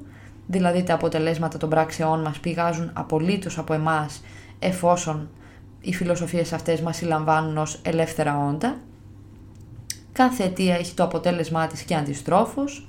δηλαδή 0.48 0.84
τα 0.84 0.94
αποτελέσματα 0.94 1.58
των 1.58 1.70
πράξεών 1.70 2.22
μας 2.22 2.40
πηγάζουν 2.40 2.92
απολύτως 2.94 3.58
από 3.58 3.74
εμάς 3.74 4.22
εφόσον 4.60 5.30
οι 5.82 5.94
φιλοσοφίες 5.94 6.54
αυτές 6.54 6.82
μας 6.82 6.96
συλλαμβάνουν 6.96 7.58
ως 7.58 7.80
ελεύθερα 7.84 8.48
όντα. 8.48 8.78
Κάθε 10.12 10.44
αιτία 10.44 10.76
έχει 10.76 10.94
το 10.94 11.04
αποτέλεσμά 11.04 11.68
της 11.68 11.82
και 11.82 11.96
αντιστρόφως. 11.96 12.88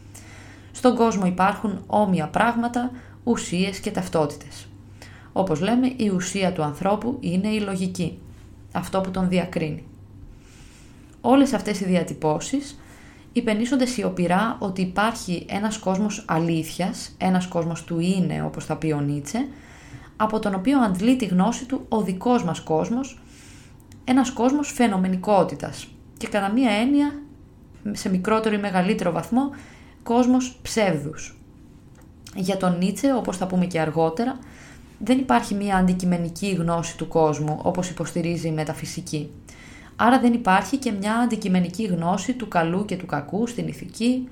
Στον 0.72 0.96
κόσμο 0.96 1.26
υπάρχουν 1.26 1.82
όμοια 1.86 2.26
πράγματα, 2.26 2.90
ουσίες 3.24 3.78
και 3.78 3.90
ταυτότητες. 3.90 4.68
Όπως 5.32 5.60
λέμε, 5.60 5.92
η 5.96 6.08
ουσία 6.08 6.52
του 6.52 6.62
ανθρώπου 6.62 7.16
είναι 7.20 7.48
η 7.48 7.60
λογική, 7.60 8.18
αυτό 8.72 9.00
που 9.00 9.10
τον 9.10 9.28
διακρίνει. 9.28 9.84
Όλες 11.20 11.52
αυτές 11.52 11.80
οι 11.80 11.84
διατυπώσεις 11.84 12.80
υπενήσονται 13.32 13.86
σιωπηρά 13.86 14.56
ότι 14.58 14.80
υπάρχει 14.80 15.46
ένας 15.48 15.78
κόσμος 15.78 16.24
αλήθειας, 16.28 17.14
ένας 17.18 17.46
κόσμος 17.46 17.84
του 17.84 17.98
είναι 17.98 18.42
όπως 18.42 18.64
θα 18.64 18.76
πει 18.76 18.92
ο 18.92 19.00
Νίτσε, 19.00 19.48
από 20.16 20.38
τον 20.38 20.54
οποίο 20.54 20.78
αντλεί 20.78 21.16
τη 21.16 21.24
γνώση 21.24 21.66
του 21.66 21.86
ο 21.88 22.02
δικός 22.02 22.44
μας 22.44 22.60
κόσμος, 22.60 23.20
ένας 24.04 24.30
κόσμος 24.30 24.72
φαινομενικότητας 24.72 25.88
και 26.16 26.28
κατά 26.28 26.52
μία 26.52 26.70
έννοια, 26.70 27.22
σε 27.92 28.10
μικρότερο 28.10 28.54
ή 28.54 28.58
μεγαλύτερο 28.58 29.12
βαθμό, 29.12 29.50
κόσμος 30.02 30.58
ψεύδους. 30.62 31.38
Για 32.34 32.56
τον 32.56 32.78
Νίτσε, 32.78 33.14
όπως 33.14 33.36
θα 33.36 33.46
πούμε 33.46 33.66
και 33.66 33.80
αργότερα, 33.80 34.38
δεν 35.04 35.18
υπάρχει 35.18 35.54
μία 35.54 35.76
αντικειμενική 35.76 36.50
γνώση 36.50 36.96
του 36.96 37.08
κόσμου, 37.08 37.58
όπως 37.62 37.90
υποστηρίζει 37.90 38.48
η 38.48 38.52
μεταφυσική. 38.52 39.30
Άρα 39.96 40.20
δεν 40.20 40.32
υπάρχει 40.32 40.76
και 40.76 40.92
μια 40.92 41.14
αντικειμενική 41.14 41.84
γνώση 41.84 42.34
του 42.34 42.48
καλού 42.48 42.84
και 42.84 42.96
του 42.96 43.06
κακού 43.06 43.46
στην 43.46 43.68
ηθική, 43.68 44.28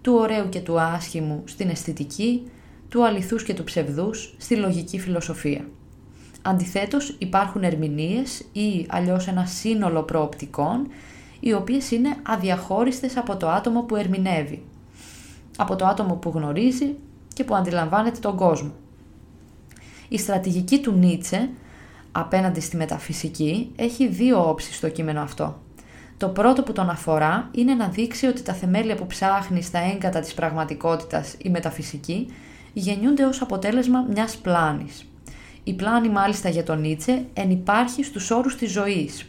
του 0.00 0.14
ωραίου 0.14 0.48
και 0.48 0.60
του 0.60 0.80
άσχημου 0.80 1.42
στην 1.44 1.68
αισθητική, 1.68 2.50
του 2.88 3.04
αληθούς 3.04 3.42
και 3.42 3.54
του 3.54 3.64
ψευδούς 3.64 4.34
στη 4.38 4.56
λογική 4.56 4.98
φιλοσοφία. 4.98 5.64
Αντιθέτως 6.42 7.16
υπάρχουν 7.18 7.62
ερμηνείες 7.62 8.44
ή 8.52 8.86
αλλιώς 8.88 9.28
ένα 9.28 9.44
σύνολο 9.46 10.02
προοπτικών 10.02 10.88
οι 11.40 11.52
οποίες 11.52 11.90
είναι 11.90 12.16
αδιαχώριστες 12.22 13.16
από 13.16 13.36
το 13.36 13.48
άτομο 13.48 13.82
που 13.82 13.96
ερμηνεύει, 13.96 14.62
από 15.56 15.76
το 15.76 15.86
άτομο 15.86 16.14
που 16.14 16.32
γνωρίζει 16.34 16.94
και 17.34 17.44
που 17.44 17.54
αντιλαμβάνεται 17.54 18.18
τον 18.18 18.36
κόσμο. 18.36 18.72
Η 20.12 20.18
στρατηγική 20.18 20.80
του 20.80 20.92
Νίτσε 20.92 21.50
απέναντι 22.12 22.60
στη 22.60 22.76
μεταφυσική 22.76 23.72
έχει 23.76 24.08
δύο 24.08 24.48
όψεις 24.48 24.76
στο 24.76 24.88
κείμενο 24.88 25.20
αυτό. 25.20 25.60
Το 26.16 26.28
πρώτο 26.28 26.62
που 26.62 26.72
τον 26.72 26.90
αφορά 26.90 27.48
είναι 27.54 27.74
να 27.74 27.88
δείξει 27.88 28.26
ότι 28.26 28.42
τα 28.42 28.52
θεμέλια 28.52 28.94
που 28.94 29.06
ψάχνει 29.06 29.62
στα 29.62 29.78
έγκατα 29.78 30.20
της 30.20 30.34
πραγματικότητας 30.34 31.34
η 31.38 31.50
μεταφυσική 31.50 32.28
γεννιούνται 32.72 33.24
ως 33.24 33.42
αποτέλεσμα 33.42 34.06
μιας 34.10 34.36
πλάνης. 34.36 35.08
Η 35.64 35.74
πλάνη 35.74 36.08
μάλιστα 36.08 36.48
για 36.48 36.62
τον 36.62 36.80
Νίτσε 36.80 37.24
ενυπάρχει 37.32 38.02
στους 38.02 38.30
όρους 38.30 38.56
της 38.56 38.70
ζωής, 38.70 39.26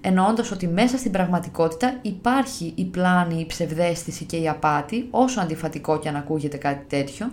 εννοώντας 0.00 0.50
ότι 0.50 0.66
μέσα 0.66 0.96
στην 0.96 1.10
πραγματικότητα 1.10 1.98
υπάρχει 2.02 2.72
η 2.74 2.84
πλάνη, 2.84 3.40
η 3.40 3.46
ψευδέστηση 3.46 4.24
και 4.24 4.36
η 4.36 4.48
απάτη, 4.48 5.08
όσο 5.10 5.40
αντιφατικό 5.40 5.98
και 5.98 6.08
αν 6.08 6.16
ακούγεται 6.16 6.56
κάτι 6.56 6.84
τέτοιο, 6.88 7.26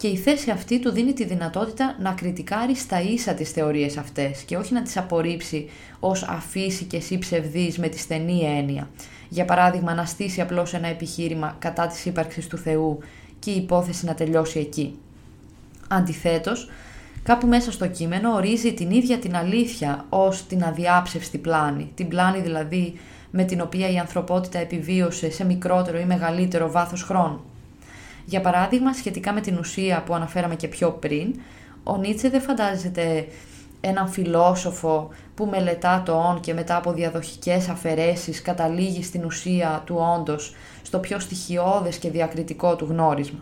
και 0.00 0.08
η 0.08 0.16
θέση 0.16 0.50
αυτή 0.50 0.80
του 0.80 0.90
δίνει 0.90 1.12
τη 1.12 1.24
δυνατότητα 1.24 1.96
να 2.00 2.12
κριτικάρει 2.12 2.76
στα 2.76 3.00
ίσα 3.00 3.34
τις 3.34 3.50
θεωρίες 3.50 3.96
αυτές 3.96 4.42
και 4.42 4.56
όχι 4.56 4.72
να 4.72 4.82
τις 4.82 4.96
απορρίψει 4.96 5.68
ως 6.00 6.22
αφύσικες 6.22 7.10
ή 7.10 7.18
ψευδείς 7.18 7.78
με 7.78 7.88
τη 7.88 7.98
στενή 7.98 8.40
έννοια. 8.58 8.90
Για 9.28 9.44
παράδειγμα 9.44 9.94
να 9.94 10.04
στήσει 10.04 10.40
απλώς 10.40 10.74
ένα 10.74 10.86
επιχείρημα 10.86 11.56
κατά 11.58 11.86
της 11.86 12.04
ύπαρξης 12.04 12.46
του 12.46 12.56
Θεού 12.56 12.98
και 13.38 13.50
η 13.50 13.56
υπόθεση 13.56 14.04
να 14.04 14.14
τελειώσει 14.14 14.58
εκεί. 14.58 14.98
Αντιθέτως, 15.88 16.70
κάπου 17.22 17.46
μέσα 17.46 17.72
στο 17.72 17.86
κείμενο 17.88 18.34
ορίζει 18.34 18.74
την 18.74 18.90
ίδια 18.90 19.18
την 19.18 19.36
αλήθεια 19.36 20.04
ως 20.08 20.46
την 20.46 20.64
αδιάψευστη 20.64 21.38
πλάνη, 21.38 21.90
την 21.94 22.08
πλάνη 22.08 22.40
δηλαδή 22.40 22.98
με 23.30 23.44
την 23.44 23.60
οποία 23.60 23.90
η 23.90 23.98
ανθρωπότητα 23.98 24.58
επιβίωσε 24.58 25.30
σε 25.30 25.44
μικρότερο 25.44 25.98
ή 25.98 26.04
μεγαλύτερο 26.04 26.70
βάθος 26.70 27.02
χρόνου. 27.02 27.49
Για 28.30 28.40
παράδειγμα, 28.40 28.92
σχετικά 28.92 29.32
με 29.32 29.40
την 29.40 29.58
ουσία 29.58 30.02
που 30.02 30.14
αναφέραμε 30.14 30.54
και 30.54 30.68
πιο 30.68 30.90
πριν, 30.90 31.34
ο 31.82 31.96
Νίτσε 31.96 32.28
δεν 32.28 32.40
φαντάζεται 32.40 33.26
έναν 33.80 34.08
φιλόσοφο 34.08 35.08
που 35.34 35.46
μελετά 35.46 36.02
το 36.04 36.12
«ον» 36.12 36.40
και 36.40 36.54
μετά 36.54 36.76
από 36.76 36.92
διαδοχικές 36.92 37.68
αφαιρέσεις 37.68 38.42
καταλήγει 38.42 39.02
στην 39.02 39.24
ουσία 39.24 39.82
του 39.86 39.96
όντος, 40.18 40.54
στο 40.82 40.98
πιο 40.98 41.18
στοιχειώδες 41.18 41.96
και 41.96 42.10
διακριτικό 42.10 42.76
του 42.76 42.86
γνώρισμα. 42.90 43.40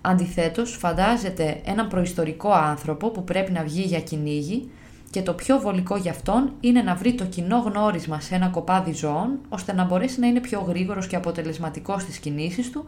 Αντιθέτως, 0.00 0.76
φαντάζεται 0.76 1.60
έναν 1.64 1.88
προϊστορικό 1.88 2.52
άνθρωπο 2.52 3.10
που 3.10 3.24
πρέπει 3.24 3.52
να 3.52 3.62
βγει 3.62 3.82
για 3.82 4.00
κυνήγι 4.00 4.70
και 5.10 5.22
το 5.22 5.32
πιο 5.32 5.58
βολικό 5.58 5.96
για 5.96 6.10
αυτόν 6.10 6.52
είναι 6.60 6.82
να 6.82 6.94
βρει 6.94 7.14
το 7.14 7.24
κοινό 7.24 7.58
γνώρισμα 7.58 8.20
σε 8.20 8.34
ένα 8.34 8.48
κοπάδι 8.48 8.92
ζώων, 8.92 9.38
ώστε 9.48 9.72
να 9.72 9.84
μπορέσει 9.84 10.20
να 10.20 10.26
είναι 10.26 10.40
πιο 10.40 10.60
γρήγορος 10.60 11.06
και 11.06 11.16
αποτελεσματικός 11.16 12.02
στις 12.02 12.18
κινήσεις 12.18 12.70
του 12.70 12.84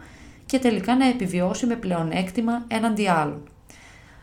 και 0.47 0.59
τελικά 0.59 0.97
να 0.97 1.09
επιβιώσει 1.09 1.67
με 1.67 1.75
πλεονέκτημα 1.75 2.65
έναντι 2.69 3.09
άλλων. 3.09 3.49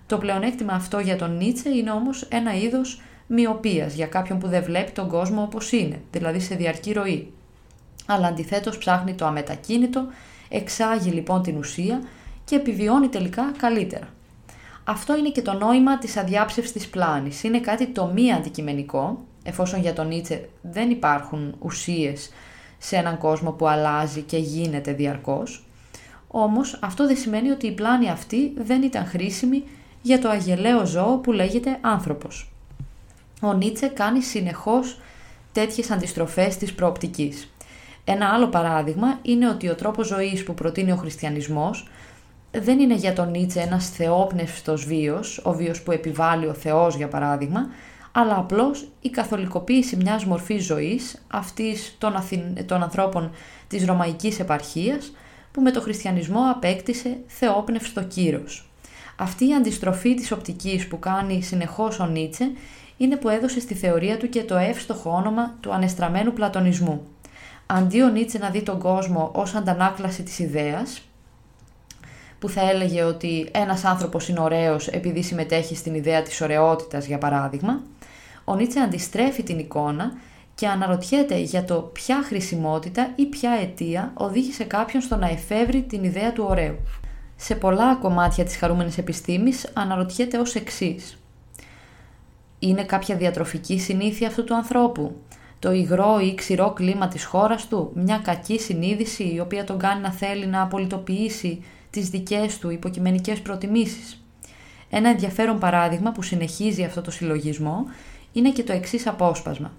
Το 0.08 0.18
πλεονέκτημα 0.18 0.74
αυτό 0.74 1.00
για 1.00 1.16
τον 1.16 1.38
Νίτσε 1.38 1.70
είναι 1.70 1.92
όμως 1.92 2.22
ένα 2.22 2.56
είδος 2.56 3.02
μοιοπίας 3.28 3.94
για 3.94 4.08
κάποιον 4.08 4.40
που 4.40 4.48
δεν 4.48 4.64
βλέπει 4.64 4.92
τον 4.92 5.08
κόσμο 5.08 5.42
όπως 5.42 5.72
είναι, 5.72 6.02
δηλαδή 6.12 6.40
σε 6.40 6.56
διαρκή 6.56 6.94
ροή. 6.94 7.34
Αλλά 8.06 8.28
αντιθέτως 8.28 8.78
ψάχνει 8.78 9.14
το 9.14 9.26
αμετακίνητο, 9.26 10.06
εξάγει 10.50 11.10
λοιπόν 11.10 11.42
την 11.42 11.58
ουσία 11.58 12.02
και 12.46 12.56
επιβιώνει 12.56 13.08
τελικά 13.08 13.52
καλύτερα. 13.58 14.08
Αυτό 14.84 15.18
είναι 15.18 15.30
και 15.30 15.42
το 15.42 15.54
νόημα 15.54 15.98
της 15.98 16.18
αδιάψευσης 16.18 16.90
πλάνης. 16.90 17.44
Είναι 17.44 17.60
κάτι 17.60 17.88
το 17.88 18.06
μη 18.06 18.34
αντικειμενικό, 18.34 19.26
εφόσον 19.44 19.80
για 19.80 19.94
τον 19.94 20.08
Νίτσε 20.08 20.50
δεν 20.62 20.90
υπάρχουν 20.90 21.56
ουσίες 21.60 22.32
σε 22.78 22.96
έναν 22.96 23.18
κόσμο 23.18 23.52
που 23.52 23.68
αλλάζει 23.68 24.22
και 24.22 24.38
γίνεται 24.38 24.94
διαρκώς. 24.94 25.66
Όμως 26.34 26.80
αυτό 26.82 27.08
δεν 27.08 27.18
σημαίνει 27.18 27.50
ότι 27.50 27.68
η 27.68 27.72
πλάνη 27.72 28.10
αυτή 28.10 28.54
δεν 28.58 28.82
ήταν 28.82 29.06
χρήσιμη 29.06 29.64
για 30.02 30.20
το 30.20 30.30
αγελαίο 30.30 30.86
ζώο 30.86 31.18
που 31.18 31.32
λέγεται 31.32 31.78
άνθρωπος. 31.82 32.52
Ο 33.42 33.54
Νίτσε 33.54 33.88
κάνει 33.88 34.22
συνεχώς 34.22 35.00
τέτοιες 35.52 35.92
αντιστροφές 35.92 36.58
της 36.58 36.74
προοπτικής. 36.74 37.54
Ένα 38.04 38.30
άλλο 38.34 38.48
παράδειγμα 38.48 39.20
είναι 39.22 39.50
ότι 39.50 39.70
ο 39.70 39.76
τρόπος 39.76 40.08
ζωής 40.08 40.44
που 40.44 40.54
προτείνει 40.54 40.92
ο 40.92 40.96
χριστιανισμός 40.96 41.90
δεν 42.52 42.80
είναι 42.80 42.96
για 42.96 43.14
τον 43.14 43.30
Νίτσε 43.30 43.60
ένας 43.60 43.90
θεόπνευστος 43.90 44.86
βίος, 44.86 45.42
ο 45.44 45.54
βίος 45.54 45.82
που 45.82 45.92
επιβάλλει 45.92 46.48
ο 46.48 46.54
Θεός 46.54 46.96
για 46.96 47.08
παράδειγμα, 47.08 47.70
αλλά 48.12 48.38
απλώς 48.38 48.88
η 49.02 49.10
καθολικοποίηση 49.10 49.96
μιας 49.96 50.26
μορφής 50.26 50.66
ζωής, 50.66 51.22
αυτής 51.28 51.96
των, 51.98 52.14
των 52.66 52.84
ανθρώπων 52.84 53.32
της 53.68 53.86
Ρωμαϊκής 53.86 54.40
επαρχίας, 54.40 55.12
που 55.52 55.62
με 55.62 55.72
το 55.72 55.82
χριστιανισμό 55.82 56.52
απέκτησε 56.52 57.18
θεόπνευστο 57.28 58.04
κύρος. 58.04 58.70
Αυτή 59.16 59.48
η 59.48 59.54
αντιστροφή 59.54 60.14
της 60.14 60.32
οπτικής 60.32 60.88
που 60.88 61.00
κάνει 61.00 61.42
συνεχώς 61.42 62.00
ο 62.00 62.06
Νίτσε 62.06 62.52
είναι 62.98 63.16
που 63.16 63.30
έδωσε 63.30 63.60
στη 63.60 63.74
θεωρία 63.74 64.18
του 64.18 64.30
και 64.30 64.44
το 64.44 64.56
εύστοχο 64.56 65.10
όνομα 65.10 65.58
του 65.60 65.74
ανεστραμμένου 65.74 66.34
πλατωνισμού. 66.34 67.08
Αντί 67.66 68.02
ο 68.02 68.10
Νίτσε 68.10 68.38
να 68.38 68.50
δει 68.50 68.62
τον 68.62 68.80
κόσμο 68.80 69.32
ως 69.34 69.56
αντανάκλαση 69.56 70.24
της 70.24 70.40
ιδέας, 70.40 71.02
που 72.40 72.50
θα 72.50 72.70
έλεγε 72.70 73.04
ότι 73.04 73.50
ένας 73.52 73.84
άνθρωπος 73.84 74.28
είναι 74.28 74.40
ωραίος 74.40 74.88
επειδή 74.88 75.24
συμμετέχει 75.24 75.76
στην 75.76 75.94
ιδέα 75.96 76.22
της 76.22 76.42
ωραιότητας 76.42 77.06
για 77.06 77.18
παράδειγμα, 77.18 77.82
ο 78.44 78.56
Νίτσε 78.56 78.80
αντιστρέφει 78.80 79.44
την 79.44 79.60
εικόνα 79.60 80.14
και 80.62 80.68
αναρωτιέται 80.68 81.38
για 81.38 81.64
το 81.64 81.76
ποια 81.76 82.24
χρησιμότητα 82.24 83.12
ή 83.16 83.26
ποια 83.26 83.52
αιτία 83.52 84.12
οδήγησε 84.14 84.64
κάποιον 84.64 85.02
στο 85.02 85.16
να 85.16 85.28
εφεύρει 85.28 85.82
την 85.82 86.04
ιδέα 86.04 86.34
του 86.34 86.46
ωραίου. 86.48 86.76
Σε 87.36 87.56
πολλά 87.56 87.96
κομμάτια 87.96 88.44
της 88.44 88.56
χαρούμενης 88.56 88.98
επιστήμης 88.98 89.70
αναρωτιέται 89.74 90.38
ως 90.38 90.56
εξής. 90.56 91.18
Είναι 92.60 92.84
κάποια 92.84 93.16
διατροφική 93.16 93.80
συνήθεια 93.80 94.28
αυτού 94.28 94.44
του 94.44 94.56
ανθρώπου, 94.56 95.16
το 95.60 95.72
υγρό 95.72 96.20
ή 96.20 96.36
ξηρό 96.36 96.72
κλίμα 96.72 97.08
της 97.08 97.26
χώρας 97.26 97.68
του, 97.68 97.92
μια 97.94 98.18
κακή 98.24 98.60
συνείδηση 98.60 99.34
η 99.34 99.40
οποία 99.40 99.64
τον 99.64 99.78
κάνει 99.80 100.02
να 100.02 100.12
θέλει 100.12 100.46
να 100.46 100.62
απολυτοποιήσει 100.62 101.64
τις 101.90 102.10
δικές 102.10 102.58
του 102.58 102.70
υποκειμενικές 102.70 103.40
προτιμήσεις; 103.40 104.24
Ένα 104.90 105.10
ενδιαφέρον 105.10 105.60
παράδειγμα 105.60 106.12
που 106.12 106.22
συνεχίζει 106.22 106.84
αυτό 106.84 107.02
το 107.02 107.12
συλλογισμό 107.12 107.86
είναι 108.32 108.52
και 108.52 108.64
το 108.64 108.74
εξής 108.74 109.08
απόσπασμα. 109.08 109.72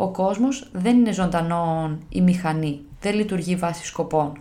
Ο 0.00 0.08
κόσμος 0.08 0.68
δεν 0.72 0.96
είναι 0.96 1.12
ζωντανό 1.12 1.98
ή 2.08 2.20
μηχανή, 2.20 2.80
δεν 3.00 3.14
λειτουργεί 3.14 3.56
βάσει 3.56 3.86
σκοπών. 3.86 4.40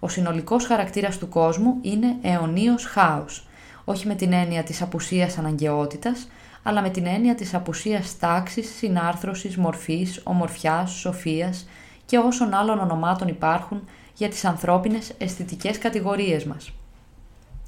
Ο 0.00 0.08
συνολικός 0.08 0.66
χαρακτήρας 0.66 1.18
του 1.18 1.28
κόσμου 1.28 1.78
είναι 1.82 2.16
αιωνίως 2.22 2.84
χάος, 2.84 3.46
όχι 3.84 4.06
με 4.06 4.14
την 4.14 4.32
έννοια 4.32 4.62
της 4.62 4.82
απουσίας 4.82 5.38
αναγκαιότητας, 5.38 6.28
αλλά 6.62 6.82
με 6.82 6.90
την 6.90 7.06
έννοια 7.06 7.34
της 7.34 7.54
απουσίας 7.54 8.18
τάξης, 8.18 8.74
συνάρθρωσης, 8.76 9.56
μορφής, 9.56 10.20
ομορφιάς, 10.24 10.90
σοφίας 10.90 11.68
και 12.06 12.18
όσων 12.18 12.54
άλλων 12.54 12.78
ονομάτων 12.78 13.28
υπάρχουν 13.28 13.88
για 14.14 14.28
τις 14.28 14.44
ανθρώπινες 14.44 15.12
αισθητικές 15.18 15.78
κατηγορίες 15.78 16.44
μας. 16.44 16.72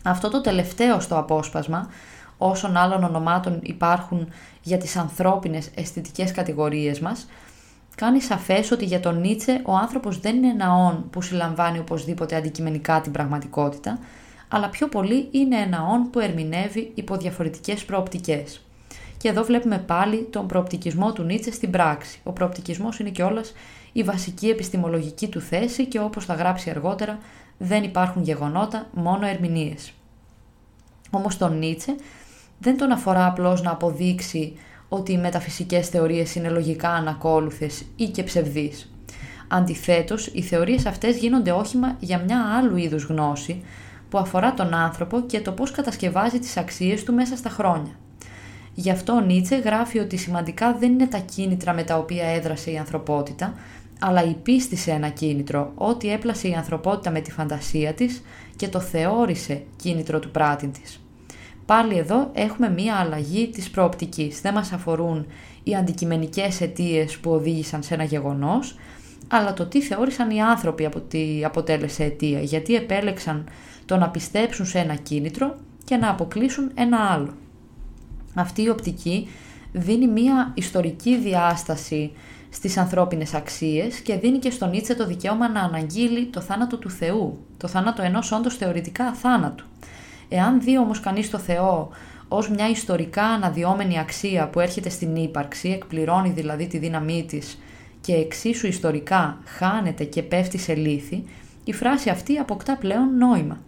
Αυτό 0.04 0.30
το 0.30 0.40
τελευταίο 0.40 1.00
στο 1.00 1.18
απόσπασμα 1.18 1.88
όσων 2.38 2.76
άλλων 2.76 3.04
ονομάτων 3.04 3.58
υπάρχουν 3.62 4.28
για 4.62 4.78
τις 4.78 4.96
ανθρώπινες 4.96 5.70
αισθητικές 5.74 6.32
κατηγορίες 6.32 7.00
μας, 7.00 7.26
κάνει 7.94 8.20
σαφές 8.20 8.70
ότι 8.70 8.84
για 8.84 9.00
τον 9.00 9.20
Νίτσε 9.20 9.60
ο 9.64 9.76
άνθρωπος 9.76 10.20
δεν 10.20 10.36
είναι 10.36 10.48
ένα 10.48 10.74
όν 10.74 11.10
που 11.10 11.22
συλλαμβάνει 11.22 11.78
οπωσδήποτε 11.78 12.36
αντικειμενικά 12.36 13.00
την 13.00 13.12
πραγματικότητα, 13.12 13.98
αλλά 14.48 14.68
πιο 14.68 14.88
πολύ 14.88 15.28
είναι 15.30 15.56
ένα 15.56 15.82
όν 15.92 16.10
που 16.10 16.20
ερμηνεύει 16.20 16.92
υπό 16.94 17.16
διαφορετικές 17.16 17.84
προοπτικές. 17.84 18.60
Και 19.16 19.28
εδώ 19.28 19.42
βλέπουμε 19.42 19.78
πάλι 19.78 20.28
τον 20.30 20.46
προοπτικισμό 20.46 21.12
του 21.12 21.22
Νίτσε 21.22 21.52
στην 21.52 21.70
πράξη. 21.70 22.20
Ο 22.22 22.32
προοπτικισμός 22.32 22.98
είναι 22.98 23.10
κιόλας 23.10 23.52
η 23.92 24.02
βασική 24.02 24.48
επιστημολογική 24.48 25.28
του 25.28 25.40
θέση 25.40 25.86
και 25.86 26.00
όπως 26.00 26.24
θα 26.24 26.34
γράψει 26.34 26.70
αργότερα 26.70 27.18
δεν 27.58 27.82
υπάρχουν 27.82 28.22
γεγονότα, 28.22 28.86
μόνο 28.92 29.26
ερμηνείες. 29.26 29.92
Όμως 31.10 31.36
τον 31.36 31.58
Νίτσε 31.58 31.94
δεν 32.64 32.76
τον 32.76 32.90
αφορά 32.90 33.26
απλώς 33.26 33.62
να 33.62 33.70
αποδείξει 33.70 34.52
ότι 34.88 35.12
οι 35.12 35.18
μεταφυσικές 35.18 35.88
θεωρίες 35.88 36.34
είναι 36.34 36.48
λογικά 36.48 36.90
ανακόλουθες 36.90 37.84
ή 37.96 38.04
και 38.04 38.22
ψευδείς. 38.22 38.92
Αντιθέτως, 39.48 40.26
οι 40.26 40.42
θεωρίες 40.42 40.86
αυτές 40.86 41.16
γίνονται 41.16 41.52
όχημα 41.52 41.96
για 42.00 42.18
μια 42.18 42.38
άλλου 42.58 42.76
είδους 42.76 43.04
γνώση 43.04 43.62
που 44.08 44.18
αφορά 44.18 44.54
τον 44.54 44.74
άνθρωπο 44.74 45.20
και 45.20 45.40
το 45.40 45.52
πώς 45.52 45.70
κατασκευάζει 45.70 46.38
τις 46.38 46.56
αξίες 46.56 47.04
του 47.04 47.14
μέσα 47.14 47.36
στα 47.36 47.48
χρόνια. 47.48 47.92
Γι' 48.74 48.90
αυτό 48.90 49.12
ο 49.12 49.20
Νίτσε 49.20 49.56
γράφει 49.56 49.98
ότι 49.98 50.16
σημαντικά 50.16 50.76
δεν 50.78 50.92
είναι 50.92 51.06
τα 51.06 51.18
κίνητρα 51.18 51.72
με 51.72 51.82
τα 51.82 51.98
οποία 51.98 52.26
έδρασε 52.26 52.70
η 52.70 52.78
ανθρωπότητα, 52.78 53.54
αλλά 53.98 54.24
η 54.24 54.34
πίστη 54.34 54.76
σε 54.76 54.90
ένα 54.90 55.08
κίνητρο, 55.08 55.72
ότι 55.74 56.12
έπλασε 56.12 56.48
η 56.48 56.54
ανθρωπότητα 56.54 57.10
με 57.10 57.20
τη 57.20 57.30
φαντασία 57.30 57.92
της 57.92 58.22
και 58.56 58.68
το 58.68 58.80
θεώρησε 58.80 59.62
κίνητρο 59.76 60.18
του 60.18 60.30
πράτη 60.30 60.66
της. 60.66 61.03
Πάλι 61.66 61.98
εδώ 61.98 62.30
έχουμε 62.32 62.70
μία 62.70 62.94
αλλαγή 62.94 63.48
της 63.48 63.70
προοπτικής. 63.70 64.40
Δεν 64.40 64.54
μας 64.54 64.72
αφορούν 64.72 65.26
οι 65.62 65.76
αντικειμενικές 65.76 66.60
αιτίες 66.60 67.18
που 67.18 67.30
οδήγησαν 67.30 67.82
σε 67.82 67.94
ένα 67.94 68.04
γεγονός, 68.04 68.78
αλλά 69.28 69.52
το 69.52 69.66
τι 69.66 69.82
θεώρησαν 69.82 70.30
οι 70.30 70.42
άνθρωποι 70.42 70.84
από 70.84 71.00
τι 71.00 71.44
αποτέλεσε 71.44 72.04
αιτία, 72.04 72.40
γιατί 72.40 72.74
επέλεξαν 72.74 73.48
το 73.84 73.96
να 73.96 74.08
πιστέψουν 74.08 74.66
σε 74.66 74.78
ένα 74.78 74.94
κίνητρο 74.94 75.56
και 75.84 75.96
να 75.96 76.10
αποκλείσουν 76.10 76.70
ένα 76.74 76.98
άλλο. 76.98 77.34
Αυτή 78.34 78.62
η 78.62 78.68
οπτική 78.68 79.28
δίνει 79.72 80.06
μία 80.06 80.52
ιστορική 80.54 81.18
διάσταση 81.18 82.12
στις 82.50 82.76
ανθρώπινες 82.76 83.34
αξίες 83.34 84.00
και 84.00 84.16
δίνει 84.16 84.38
και 84.38 84.50
στον 84.50 84.70
Νίτσε 84.70 84.94
το 84.94 85.06
δικαίωμα 85.06 85.48
να 85.48 85.60
αναγγείλει 85.60 86.26
το 86.26 86.40
θάνατο 86.40 86.76
του 86.76 86.90
Θεού, 86.90 87.38
το 87.56 87.68
θάνατο 87.68 88.02
ενός 88.02 88.32
όντως 88.32 88.56
θεωρητικά 88.56 89.12
θάνατου. 89.12 89.64
Εάν 90.28 90.60
δει 90.60 90.78
όμως 90.78 91.00
κανείς 91.00 91.30
το 91.30 91.38
Θεό 91.38 91.90
ως 92.28 92.48
μια 92.48 92.70
ιστορικά 92.70 93.24
αναδυόμενη 93.24 93.98
αξία 93.98 94.48
που 94.48 94.60
έρχεται 94.60 94.88
στην 94.88 95.16
ύπαρξη, 95.16 95.68
εκπληρώνει 95.68 96.30
δηλαδή 96.30 96.66
τη 96.66 96.78
δύναμή 96.78 97.24
της 97.28 97.58
και 98.00 98.14
εξίσου 98.14 98.66
ιστορικά 98.66 99.38
χάνεται 99.44 100.04
και 100.04 100.22
πέφτει 100.22 100.58
σε 100.58 100.74
λύθη, 100.74 101.24
η 101.64 101.72
φράση 101.72 102.10
αυτή 102.10 102.36
αποκτά 102.38 102.76
πλέον 102.76 103.16
νόημα. 103.16 103.58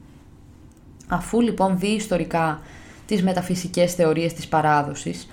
Αφού 1.09 1.41
λοιπόν 1.41 1.79
δει 1.79 1.89
ιστορικά 1.89 2.61
τις 3.07 3.23
μεταφυσικές 3.23 3.95
θεωρίες 3.95 4.33
της 4.33 4.49
παράδοσης, 4.49 5.29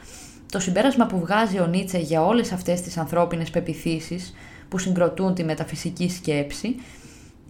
το 0.51 0.59
συμπέρασμα 0.59 1.05
που 1.05 1.19
βγάζει 1.19 1.59
ο 1.59 1.67
Νίτσε 1.67 1.97
για 1.97 2.25
όλες 2.25 2.51
αυτές 2.51 2.81
τις 2.81 2.97
ανθρώπινες 2.97 3.49
πεπιθήσεις 3.49 4.33
που 4.69 4.77
συγκροτούν 4.77 5.33
τη 5.33 5.43
μεταφυσική 5.43 6.09
σκέψη 6.09 6.75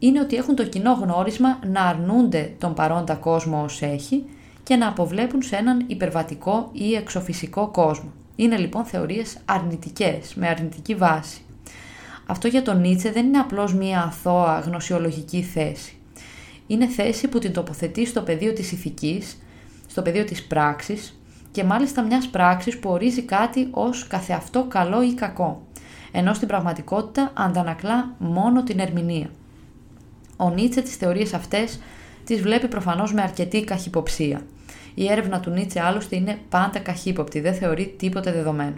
είναι 0.06 0.20
ότι 0.20 0.36
έχουν 0.36 0.56
το 0.56 0.66
κοινό 0.66 0.94
γνώρισμα 0.94 1.60
να 1.72 1.82
αρνούνται 1.82 2.54
τον 2.58 2.74
παρόντα 2.74 3.16
κόσμο 3.16 3.64
ως 3.64 3.82
έχει 3.82 4.26
και 4.64 4.76
να 4.76 4.88
αποβλέπουν 4.88 5.42
σε 5.42 5.56
έναν 5.56 5.84
υπερβατικό 5.88 6.70
ή 6.74 6.96
εξοφυσικό 6.96 7.68
κόσμο. 7.68 8.12
Είναι 8.36 8.58
λοιπόν 8.58 8.86
θεωρίες 8.86 9.38
αρνητικές, 9.46 10.34
με 10.36 10.48
αρνητική 10.48 10.96
βάση. 10.96 11.42
Αυτό 12.26 12.48
για 12.48 12.62
τον 12.62 12.80
Νίτσε 12.80 13.12
δεν 13.12 13.26
είναι 13.26 13.38
απλώς 13.38 13.74
μία 13.74 14.02
αθώα 14.02 14.60
γνωσιολογική 14.60 15.42
θέση. 15.42 15.98
Είναι 16.68 16.88
θέση 16.88 17.28
που 17.28 17.40
την 17.40 17.54
τοποθετεί 17.54 18.06
στο 18.06 18.22
πεδίο 18.22 18.54
της 18.54 18.72
ηθικής, 18.72 19.38
στο 19.88 20.02
πεδίο 20.02 20.24
της 20.24 20.44
πράξης 20.44 21.20
και 21.52 21.64
μάλιστα 21.64 22.02
μιας 22.02 22.28
πράξης 22.28 22.80
που 22.80 22.90
ορίζει 22.90 23.22
κάτι 23.22 23.68
ως 23.72 24.08
καθεαυτό 24.08 24.64
καλό 24.64 25.04
ή 25.04 25.14
κακό, 25.14 25.62
ενώ 26.12 26.34
στην 26.34 26.48
πραγματικότητα 26.48 27.32
αντανακλά 27.36 28.16
μόνο 28.18 28.64
την 28.64 28.80
ερμηνεία. 28.80 29.30
Ο 30.44 30.50
Νίτσε 30.50 30.82
τις 30.82 30.96
θεωρίες 30.96 31.34
αυτές 31.34 31.80
τις 32.24 32.42
βλέπει 32.42 32.68
προφανώς 32.68 33.14
με 33.14 33.22
αρκετή 33.22 33.64
καχυποψία. 33.64 34.42
Η 34.94 35.12
έρευνα 35.12 35.40
του 35.40 35.50
Νίτσε 35.50 35.82
άλλωστε 35.82 36.16
είναι 36.16 36.38
πάντα 36.50 36.80
καχύποπτη, 36.80 37.40
δεν 37.40 37.54
θεωρεί 37.54 37.94
τίποτε 37.98 38.32
δεδομένο. 38.32 38.78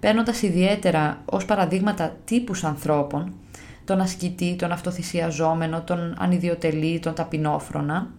Παίρνοντας 0.00 0.42
ιδιαίτερα 0.42 1.22
ως 1.24 1.44
παραδείγματα 1.44 2.16
τύπους 2.24 2.64
ανθρώπων, 2.64 3.34
τον 3.84 4.00
ασκητή, 4.00 4.56
τον 4.58 4.72
αυτοθυσιαζόμενο, 4.72 5.82
τον 5.82 6.14
ανιδιοτελή, 6.18 6.98
τον 6.98 7.14
ταπεινόφρονα, 7.14 8.10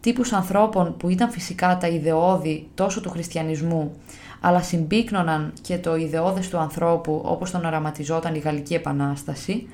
τύπους 0.00 0.32
ανθρώπων 0.32 0.96
που 0.96 1.08
ήταν 1.08 1.30
φυσικά 1.30 1.76
τα 1.76 1.88
ιδεώδη 1.88 2.68
τόσο 2.74 3.00
του 3.00 3.10
χριστιανισμού, 3.10 3.92
αλλά 4.40 4.62
συμπίκνωναν 4.62 5.52
και 5.60 5.78
το 5.78 5.96
ιδεώδες 5.96 6.48
του 6.48 6.58
ανθρώπου 6.58 7.22
όπως 7.24 7.50
τον 7.50 7.64
οραματιζόταν 7.64 8.34
η 8.34 8.38
Γαλλική 8.38 8.74
Επανάσταση, 8.74 9.68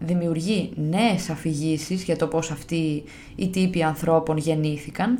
δημιουργεί 0.00 0.70
νέες 0.74 1.30
αφηγήσεις 1.30 2.02
για 2.02 2.16
το 2.16 2.26
πώς 2.26 2.50
αυτοί 2.50 3.02
οι 3.36 3.48
τύποι 3.48 3.82
ανθρώπων 3.82 4.36
γεννήθηκαν, 4.36 5.18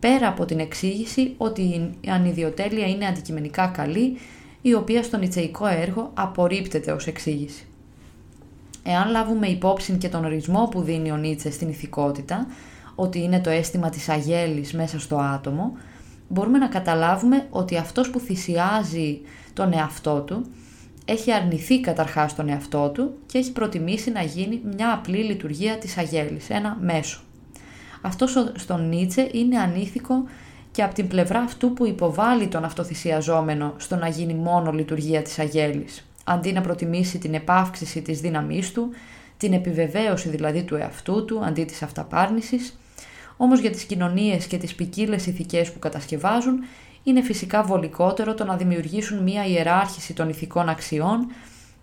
πέρα 0.00 0.28
από 0.28 0.44
την 0.44 0.58
εξήγηση 0.58 1.34
ότι 1.36 1.62
η 2.00 2.08
ανιδιοτέλεια 2.08 2.86
είναι 2.86 3.06
αντικειμενικά 3.06 3.66
καλή, 3.66 4.16
η 4.62 4.74
οποία 4.74 5.02
στο 5.02 5.16
νητσεϊκό 5.16 5.66
έργο 5.66 6.10
απορρίπτεται 6.14 6.92
ως 6.92 7.06
εξήγηση. 7.06 7.66
Εάν 8.82 9.10
λάβουμε 9.10 9.46
υπόψη 9.46 9.92
και 9.92 10.08
τον 10.08 10.24
ορισμό 10.24 10.68
που 10.70 10.82
δίνει 10.82 11.10
ο 11.10 11.16
Νίτσε 11.16 11.50
στην 11.50 11.68
ηθικότητα, 11.68 12.46
ότι 12.94 13.22
είναι 13.22 13.40
το 13.40 13.50
αίσθημα 13.50 13.88
της 13.88 14.08
αγέλης 14.08 14.72
μέσα 14.72 15.00
στο 15.00 15.16
άτομο, 15.16 15.72
μπορούμε 16.28 16.58
να 16.58 16.68
καταλάβουμε 16.68 17.46
ότι 17.50 17.76
αυτός 17.76 18.10
που 18.10 18.18
θυσιάζει 18.18 19.20
τον 19.52 19.72
εαυτό 19.72 20.20
του 20.20 20.46
έχει 21.10 21.32
αρνηθεί 21.32 21.80
καταρχάς 21.80 22.34
τον 22.34 22.48
εαυτό 22.48 22.88
του 22.88 23.14
και 23.26 23.38
έχει 23.38 23.52
προτιμήσει 23.52 24.10
να 24.10 24.22
γίνει 24.22 24.60
μια 24.76 24.92
απλή 24.92 25.16
λειτουργία 25.16 25.78
της 25.78 25.98
αγέλης, 25.98 26.50
ένα 26.50 26.78
μέσο. 26.80 27.20
Αυτός 28.02 28.52
στον 28.54 28.88
Νίτσε 28.88 29.28
είναι 29.32 29.58
ανήθικο 29.58 30.24
και 30.70 30.82
από 30.82 30.94
την 30.94 31.08
πλευρά 31.08 31.40
αυτού 31.40 31.72
που 31.72 31.86
υποβάλλει 31.86 32.48
τον 32.48 32.64
αυτοθυσιαζόμενο 32.64 33.74
στο 33.76 33.96
να 33.96 34.08
γίνει 34.08 34.34
μόνο 34.34 34.72
λειτουργία 34.72 35.22
της 35.22 35.38
αγέλης, 35.38 36.08
αντί 36.24 36.52
να 36.52 36.60
προτιμήσει 36.60 37.18
την 37.18 37.34
επάυξηση 37.34 38.02
της 38.02 38.20
δύναμής 38.20 38.72
του, 38.72 38.90
την 39.36 39.52
επιβεβαίωση 39.52 40.28
δηλαδή 40.28 40.62
του 40.62 40.74
εαυτού 40.74 41.24
του 41.24 41.44
αντί 41.44 41.64
της 41.64 41.82
αυταπάρνησης, 41.82 42.78
όμως 43.36 43.60
για 43.60 43.70
τις 43.70 43.82
κοινωνίες 43.84 44.46
και 44.46 44.56
τις 44.56 44.74
ποικίλες 44.74 45.26
ηθικές 45.26 45.72
που 45.72 45.78
κατασκευάζουν 45.78 46.58
είναι 47.02 47.22
φυσικά 47.22 47.62
βολικότερο 47.62 48.34
το 48.34 48.44
να 48.44 48.56
δημιουργήσουν 48.56 49.22
μία 49.22 49.46
ιεράρχηση 49.46 50.14
των 50.14 50.28
ηθικών 50.28 50.68
αξιών 50.68 51.26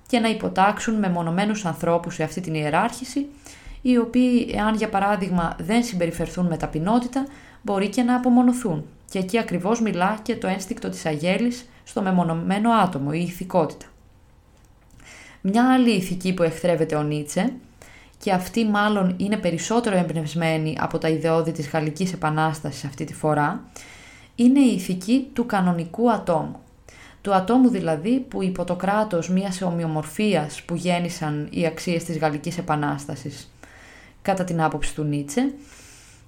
και 0.08 0.20
να 0.20 0.30
υποτάξουν 0.30 0.96
με 0.96 1.10
μονομένους 1.10 1.66
ανθρώπους 1.66 2.14
σε 2.14 2.24
αυτή 2.24 2.42
την 2.42 2.54
ιεράρχηση, 2.54 3.26
οι 3.82 3.98
οποίοι, 3.98 4.52
εάν 4.56 4.76
για 4.76 4.90
παράδειγμα 4.90 5.56
δεν 5.60 5.84
συμπεριφερθούν 5.84 6.46
με 6.46 6.58
ταπεινότητα, 6.58 7.28
μπορεί 7.62 7.90
και 7.90 8.02
να 8.02 8.16
απομονωθούν. 8.16 8.86
Και 9.10 9.20
εκεί 9.20 9.38
ακριβώς 9.38 9.82
μιλά 9.82 10.20
και 10.22 10.36
το 10.36 10.48
ένστικτο 10.48 10.90
της 10.90 11.06
αγέλης 11.06 11.70
στο 11.84 12.02
μεμονωμένο 12.02 12.72
άτομο, 12.72 13.10
η 13.14 13.22
ηθικότητα. 13.22 13.86
Μια 15.42 15.74
άλλη 15.74 15.90
ηθική 15.90 16.34
που 16.34 16.44
εχθρεύεται 16.44 16.96
ο 16.96 17.04
Νίτσε, 17.04 17.54
και 18.24 18.32
αυτή 18.32 18.66
μάλλον 18.66 19.14
είναι 19.18 19.38
περισσότερο 19.38 19.98
εμπνευσμένη 19.98 20.78
από 20.80 20.98
τα 20.98 21.10
ιδεώδη 21.10 21.52
της 21.52 21.70
Γαλλικής 21.70 22.14
Επανάστασης 22.14 22.84
αυτή 22.84 23.06
τη 23.06 23.14
φορά, 23.14 23.64
είναι 24.36 24.60
η 24.60 24.74
ηθική 24.74 25.30
του 25.34 25.46
κανονικού 25.46 26.12
ατόμου. 26.12 26.60
Του 27.22 27.34
ατόμου 27.34 27.70
δηλαδή 27.70 28.20
που 28.20 28.44
υπό 28.44 28.64
το 28.64 28.76
κράτος 28.76 29.30
μιας 29.30 29.62
ομοιομορφίας 29.62 30.62
που 30.62 30.76
γέννησαν 30.76 31.48
οι 31.52 31.66
αξίες 31.66 32.04
της 32.04 32.18
Γαλλικής 32.18 32.58
Επανάστασης 32.58 33.50
κατά 34.22 34.44
την 34.44 34.62
άποψη 34.62 34.96
του 34.96 35.04
Νίτσε, 35.04 35.54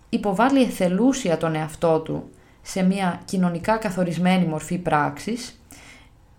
υποβάλλει 0.10 0.62
εθελούσια 0.62 1.38
τον 1.38 1.56
εαυτό 1.56 2.00
του 2.00 2.30
σε 2.62 2.84
μια 2.84 3.22
κοινωνικά 3.26 3.78
καθορισμένη 3.78 4.46
μορφή 4.46 4.78
πράξης, 4.78 5.62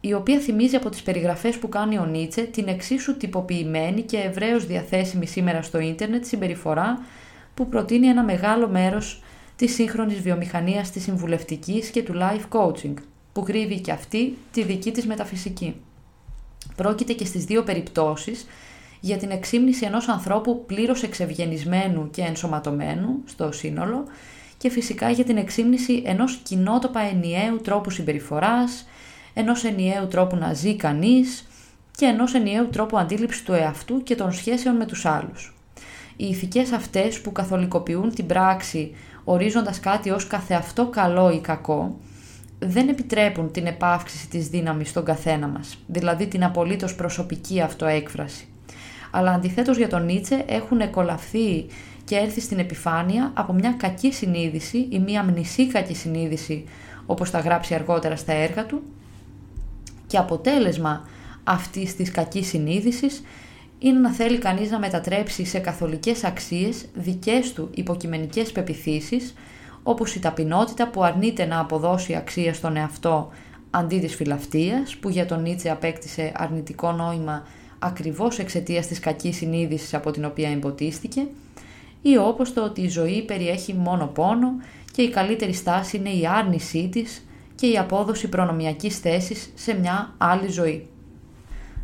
η 0.01 0.15
οποία 0.15 0.39
θυμίζει 0.39 0.77
από 0.77 0.89
τις 0.89 1.03
περιγραφές 1.03 1.59
που 1.59 1.69
κάνει 1.69 1.99
ο 1.99 2.05
Νίτσε 2.05 2.43
την 2.43 2.69
εξίσου 2.69 3.17
τυποποιημένη 3.17 4.03
και 4.03 4.17
ευρέως 4.17 4.67
διαθέσιμη 4.67 5.27
σήμερα 5.27 5.63
στο 5.63 5.79
ίντερνετ 5.79 6.25
συμπεριφορά 6.25 7.03
που 7.55 7.69
προτείνει 7.69 8.07
ένα 8.07 8.25
μεγάλο 8.25 8.69
μέρος 8.69 9.23
της 9.59 9.75
σύγχρονης 9.75 10.21
βιομηχανίας 10.21 10.91
της 10.91 11.03
συμβουλευτικής 11.03 11.89
και 11.91 12.03
του 12.03 12.15
life 12.15 12.59
coaching, 12.59 12.95
που 13.33 13.43
κρύβει 13.43 13.81
και 13.81 13.93
αυτή 13.93 14.37
τη 14.53 14.63
δική 14.63 14.91
της 14.93 15.07
μεταφυσική. 15.07 15.75
Πρόκειται 16.77 17.13
και 17.13 17.25
στις 17.25 17.45
δύο 17.45 17.63
περιπτώσεις 17.63 18.47
για 19.01 19.17
την 19.17 19.31
εξήμνηση 19.31 19.85
ενός 19.85 20.09
ανθρώπου 20.09 20.65
πλήρως 20.67 21.03
εξευγενισμένου 21.03 22.11
και 22.11 22.23
ενσωματωμένου 22.23 23.23
στο 23.25 23.53
σύνολο 23.53 24.05
και 24.59 24.71
φυσικά 24.71 25.11
για 25.11 25.25
την 25.25 25.37
εξήμνηση 25.37 26.03
ενός 26.07 26.41
κοινότοπα 26.43 27.01
ενιαίου 27.01 27.61
τρόπου 27.61 27.91
συμπεριφοράς, 27.91 28.87
ενός 29.35 29.65
ενιαίου 29.65 30.07
τρόπου 30.07 30.37
να 30.37 30.53
ζει 30.53 30.77
κανείς 30.77 31.49
και 31.97 32.07
ενός 32.07 32.35
ενιαίου 32.35 32.69
τρόπου 32.69 32.99
αντίληψης 32.99 33.43
του 33.43 33.53
εαυτού 33.53 34.03
και 34.03 34.15
των 34.15 34.33
σχέσεων 34.33 34.77
με 34.77 34.87
τους 34.87 35.05
άλλους. 35.05 35.58
Οι 36.21 36.27
ηθικές 36.27 36.73
αυτές 36.73 37.21
που 37.21 37.33
καθολικοποιούν 37.33 38.15
την 38.15 38.27
πράξη 38.27 38.95
ορίζοντας 39.25 39.81
κάτι 39.81 40.11
ως 40.11 40.27
καθεαυτό 40.27 40.87
καλό 40.87 41.31
ή 41.31 41.41
κακό, 41.41 41.99
δεν 42.59 42.89
επιτρέπουν 42.89 43.53
την 43.53 43.67
επάυξηση 43.67 44.29
της 44.29 44.49
δύναμης 44.49 44.89
στον 44.89 45.05
καθένα 45.05 45.47
μας, 45.47 45.79
δηλαδή 45.87 46.27
την 46.27 46.45
απολύτως 46.45 46.95
προσωπική 46.95 47.61
αυτοέκφραση. 47.61 48.47
Αλλά 49.11 49.31
αντιθέτως 49.31 49.77
για 49.77 49.89
τον 49.89 50.05
Νίτσε 50.05 50.45
έχουν 50.47 50.81
εκολαφθεί 50.81 51.67
και 52.05 52.17
έρθει 52.17 52.41
στην 52.41 52.59
επιφάνεια 52.59 53.31
από 53.35 53.53
μια 53.53 53.75
κακή 53.79 54.13
συνείδηση 54.13 54.87
ή 54.91 54.99
μια 54.99 55.23
μνησίκακη 55.23 55.95
συνείδηση, 55.95 56.65
όπως 57.07 57.31
θα 57.31 57.39
γράψει 57.39 57.75
αργότερα 57.75 58.17
στα 58.17 58.33
έργα 58.33 58.67
του, 58.67 58.83
και 60.07 60.17
αποτέλεσμα 60.17 61.09
αυτής 61.45 61.97
της 61.97 62.11
κακής 62.11 62.47
συνείδησης 62.47 63.23
είναι 63.79 63.99
να 63.99 64.11
θέλει 64.11 64.39
κανείς 64.39 64.71
να 64.71 64.79
μετατρέψει 64.79 65.45
σε 65.45 65.59
καθολικές 65.59 66.25
αξίες 66.25 66.85
δικές 66.95 67.53
του 67.53 67.71
υποκειμενικές 67.75 68.53
πεπιθήσεις, 68.53 69.35
όπως 69.83 70.15
η 70.15 70.21
ταπεινότητα 70.21 70.89
που 70.89 71.03
αρνείται 71.03 71.45
να 71.45 71.61
αποδώσει 71.61 72.15
αξία 72.15 72.55
στον 72.55 72.77
εαυτό 72.77 73.31
αντί 73.71 73.99
της 73.99 74.15
φιλαυτίας, 74.15 74.97
που 74.97 75.09
για 75.09 75.27
τον 75.27 75.43
Νίτσε 75.43 75.71
απέκτησε 75.71 76.33
αρνητικό 76.37 76.93
νόημα 76.93 77.47
ακριβώς 77.79 78.39
εξαιτίας 78.39 78.87
της 78.87 79.01
κακής 79.01 79.37
συνείδησης 79.37 79.95
από 79.95 80.11
την 80.11 80.25
οποία 80.25 80.51
εμποτίστηκε, 80.51 81.27
ή 82.03 82.17
όπως 82.17 82.53
το 82.53 82.65
ότι 82.65 82.81
η 82.81 82.89
ζωή 82.89 83.23
περιέχει 83.23 83.75
μόνο 83.75 84.07
πόνο 84.07 84.53
και 84.93 85.03
η 85.03 85.11
καλύτερη 85.11 85.53
στάση 85.53 85.97
είναι 85.97 86.11
η 86.11 86.27
άρνησή 86.27 86.89
της 86.93 87.25
και 87.55 87.67
η 87.67 87.79
απόδοση 87.79 88.29
προνομιακής 88.29 88.99
θέσης 88.99 89.53
σε 89.55 89.79
μια 89.79 90.15
άλλη 90.19 90.49
ζωή. 90.49 90.87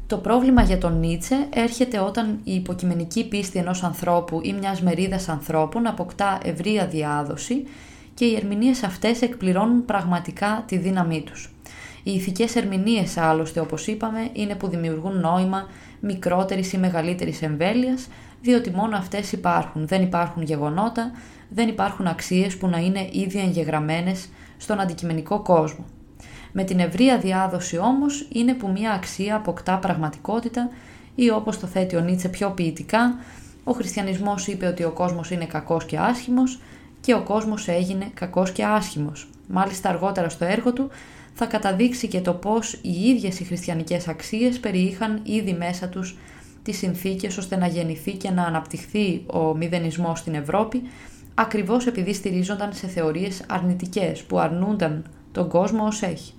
Το 0.06 0.18
πρόβλημα 0.18 0.62
για 0.62 0.78
τον 0.78 0.98
Νίτσε 0.98 1.46
έρχεται 1.54 1.98
όταν 1.98 2.40
η 2.44 2.54
υποκειμενική 2.54 3.28
πίστη 3.28 3.58
ενός 3.58 3.82
ανθρώπου 3.82 4.40
ή 4.42 4.52
μιας 4.52 4.80
μερίδας 4.80 5.28
ανθρώπων 5.28 5.86
αποκτά 5.86 6.38
ευρεία 6.42 6.86
διάδοση 6.86 7.66
και 8.14 8.24
οι 8.24 8.34
ερμηνείες 8.36 8.82
αυτές 8.82 9.22
εκπληρώνουν 9.22 9.84
πραγματικά 9.84 10.64
τη 10.66 10.76
δύναμή 10.76 11.22
τους. 11.22 11.54
Οι 12.02 12.12
ηθικές 12.12 12.56
ερμηνείες 12.56 13.16
άλλωστε 13.16 13.60
όπως 13.60 13.86
είπαμε 13.86 14.30
είναι 14.32 14.54
που 14.54 14.68
δημιουργούν 14.68 15.20
νόημα 15.20 15.68
μικρότερης 16.00 16.72
ή 16.72 16.78
μεγαλύτερης 16.78 17.42
εμβέλειας 17.42 18.08
διότι 18.42 18.70
μόνο 18.70 18.96
αυτές 18.96 19.32
υπάρχουν. 19.32 19.86
Δεν 19.86 20.02
υπάρχουν 20.02 20.42
γεγονότα, 20.42 21.10
δεν 21.48 21.68
υπάρχουν 21.68 22.06
αξίες 22.06 22.56
που 22.56 22.68
να 22.68 22.78
είναι 22.78 23.08
ήδη 23.12 23.38
εγγεγραμμένες 23.38 24.28
στον 24.56 24.80
αντικειμενικό 24.80 25.42
κόσμο. 25.42 25.84
Με 26.56 26.64
την 26.64 26.78
ευρεία 26.78 27.18
διάδοση 27.18 27.78
όμως 27.78 28.26
είναι 28.32 28.54
που 28.54 28.68
μια 28.68 28.92
αξία 28.92 29.36
αποκτά 29.36 29.78
πραγματικότητα 29.78 30.70
ή 31.14 31.30
όπως 31.30 31.58
το 31.58 31.66
θέτει 31.66 31.96
ο 31.96 32.00
Νίτσε 32.00 32.28
πιο 32.28 32.50
ποιητικά, 32.50 33.18
ο 33.64 33.72
χριστιανισμός 33.72 34.46
είπε 34.46 34.66
ότι 34.66 34.84
ο 34.84 34.90
κόσμος 34.90 35.30
είναι 35.30 35.44
κακός 35.44 35.84
και 35.84 35.98
άσχημος 35.98 36.60
και 37.00 37.14
ο 37.14 37.22
κόσμος 37.22 37.68
έγινε 37.68 38.10
κακός 38.14 38.52
και 38.52 38.64
άσχημος. 38.64 39.28
Μάλιστα 39.48 39.88
αργότερα 39.88 40.28
στο 40.28 40.44
έργο 40.44 40.72
του 40.72 40.90
θα 41.34 41.46
καταδείξει 41.46 42.08
και 42.08 42.20
το 42.20 42.32
πώς 42.32 42.72
οι 42.72 43.08
ίδιες 43.08 43.40
οι 43.40 43.44
χριστιανικές 43.44 44.08
αξίες 44.08 44.60
περιείχαν 44.60 45.20
ήδη 45.22 45.52
μέσα 45.52 45.88
τους 45.88 46.16
τις 46.62 46.78
συνθήκες 46.78 47.36
ώστε 47.36 47.56
να 47.56 47.66
γεννηθεί 47.66 48.12
και 48.12 48.30
να 48.30 48.42
αναπτυχθεί 48.42 49.22
ο 49.26 49.56
μηδενισμός 49.56 50.18
στην 50.18 50.34
Ευρώπη 50.34 50.82
ακριβώς 51.34 51.86
επειδή 51.86 52.12
στηρίζονταν 52.12 52.72
σε 52.72 52.86
θεωρίες 52.86 53.42
αρνητικές 53.48 54.22
που 54.22 54.38
αρνούνταν 54.38 55.04
τον 55.32 55.48
κόσμο 55.48 55.86
ως 55.86 56.02
έχει. 56.02 56.32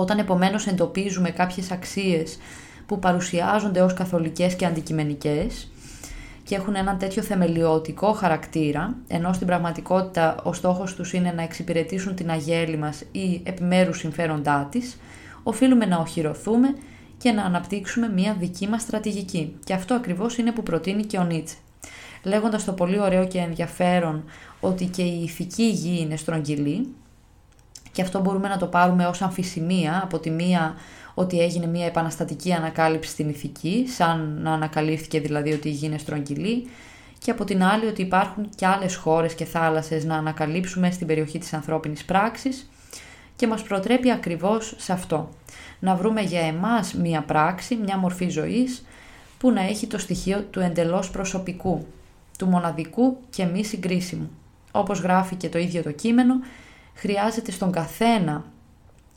Όταν 0.00 0.18
επομένως 0.18 0.66
εντοπίζουμε 0.66 1.30
κάποιες 1.30 1.70
αξίες 1.70 2.38
που 2.86 2.98
παρουσιάζονται 2.98 3.80
ως 3.80 3.94
καθολικές 3.94 4.54
και 4.54 4.66
αντικειμενικές 4.66 5.70
και 6.44 6.54
έχουν 6.54 6.74
έναν 6.74 6.98
τέτοιο 6.98 7.22
θεμελιωτικό 7.22 8.12
χαρακτήρα, 8.12 8.96
ενώ 9.08 9.32
στην 9.32 9.46
πραγματικότητα 9.46 10.34
ο 10.42 10.52
στόχος 10.52 10.94
τους 10.94 11.12
είναι 11.12 11.32
να 11.32 11.42
εξυπηρετήσουν 11.42 12.14
την 12.14 12.30
αγέλη 12.30 12.76
μας 12.76 13.04
ή 13.12 13.40
επιμέρους 13.44 13.98
συμφέροντά 13.98 14.68
της, 14.70 14.96
οφείλουμε 15.42 15.86
να 15.86 15.98
οχυρωθούμε 15.98 16.74
και 17.18 17.32
να 17.32 17.44
αναπτύξουμε 17.44 18.08
μια 18.08 18.36
δική 18.38 18.68
μας 18.68 18.82
στρατηγική. 18.82 19.56
Και 19.64 19.72
αυτό 19.72 19.94
ακριβώς 19.94 20.38
είναι 20.38 20.52
που 20.52 20.62
προτείνει 20.62 21.04
και 21.04 21.18
ο 21.18 21.24
Νίτσε. 21.24 21.54
Λέγοντας 22.22 22.64
το 22.64 22.72
πολύ 22.72 23.00
ωραίο 23.00 23.26
και 23.26 23.38
ενδιαφέρον 23.38 24.24
ότι 24.60 24.84
και 24.84 25.02
η 25.02 25.22
ηθική 25.22 25.68
γη 25.68 26.00
είναι 26.00 26.16
στρογγυλή, 26.16 26.88
και 27.98 28.04
αυτό 28.04 28.20
μπορούμε 28.20 28.48
να 28.48 28.56
το 28.56 28.66
πάρουμε 28.66 29.06
ως 29.06 29.22
αμφισημία 29.22 30.00
από 30.02 30.18
τη 30.18 30.30
μία 30.30 30.74
ότι 31.14 31.40
έγινε 31.40 31.66
μια 31.66 31.86
επαναστατική 31.86 32.52
ανακάλυψη 32.52 33.10
στην 33.10 33.28
ηθική, 33.28 33.84
σαν 33.88 34.38
να 34.42 34.52
ανακαλύφθηκε 34.52 35.20
δηλαδή 35.20 35.52
ότι 35.52 35.68
η 35.68 35.70
γη 35.70 35.86
είναι 35.86 35.98
στρογγυλή, 35.98 36.68
και 37.18 37.30
από 37.30 37.44
την 37.44 37.62
άλλη 37.62 37.86
ότι 37.86 38.02
υπάρχουν 38.02 38.48
και 38.54 38.66
άλλες 38.66 38.94
χώρες 38.94 39.34
και 39.34 39.44
θάλασσες 39.44 40.04
να 40.04 40.16
ανακαλύψουμε 40.16 40.90
στην 40.90 41.06
περιοχή 41.06 41.38
της 41.38 41.52
ανθρώπινης 41.52 42.04
πράξης 42.04 42.70
και 43.36 43.46
μας 43.46 43.62
προτρέπει 43.62 44.10
ακριβώς 44.10 44.74
σε 44.76 44.92
αυτό. 44.92 45.28
Να 45.78 45.94
βρούμε 45.94 46.20
για 46.20 46.40
εμάς 46.40 46.94
μια 46.94 47.22
πράξη, 47.22 47.76
μια 47.76 47.96
μορφή 47.96 48.28
ζωής 48.28 48.86
που 49.38 49.50
να 49.50 49.60
έχει 49.60 49.86
το 49.86 49.98
στοιχείο 49.98 50.42
του 50.50 50.60
εντελώς 50.60 51.10
προσωπικού, 51.10 51.86
του 52.38 52.46
μοναδικού 52.46 53.16
και 53.30 53.44
μη 53.44 53.64
συγκρίσιμου. 53.64 54.30
Όπως 54.72 55.00
γράφει 55.00 55.34
και 55.34 55.48
το 55.48 55.58
ίδιο 55.58 55.82
το 55.82 55.92
κείμενο, 55.92 56.34
χρειάζεται 57.00 57.50
στον 57.50 57.72
καθένα 57.72 58.44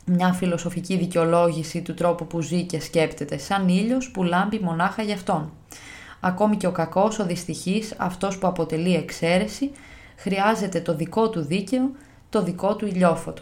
μια 0.06 0.34
φιλοσοφική 0.34 0.98
δικαιολόγηση 0.98 1.82
του 1.82 1.94
τρόπου 1.94 2.28
που 2.28 2.42
ζει 2.42 2.64
και 2.64 2.80
σκέπτεται, 2.80 3.38
σαν 3.38 3.68
ήλιος 3.68 4.12
που 4.12 4.24
λάμπει 4.24 4.60
μονάχα 4.60 5.02
για 5.02 5.14
αυτόν. 5.14 5.52
Ακόμη 6.20 6.58
και 6.58 6.68
ο 6.68 6.72
κακός, 6.72 7.20
ο 7.20 7.26
δυστυχής, 7.26 7.94
αυτός 7.98 8.38
που 8.38 8.48
αποτελεί 8.48 8.96
εξαίρεση, 8.96 9.72
χρειάζεται 10.16 10.80
το 10.80 10.96
δικό 10.96 11.30
του 11.30 11.42
δίκαιο, 11.42 11.92
το 12.30 12.44
δικό 12.44 12.76
του 12.76 12.86
ηλιόφωτο. 12.86 13.42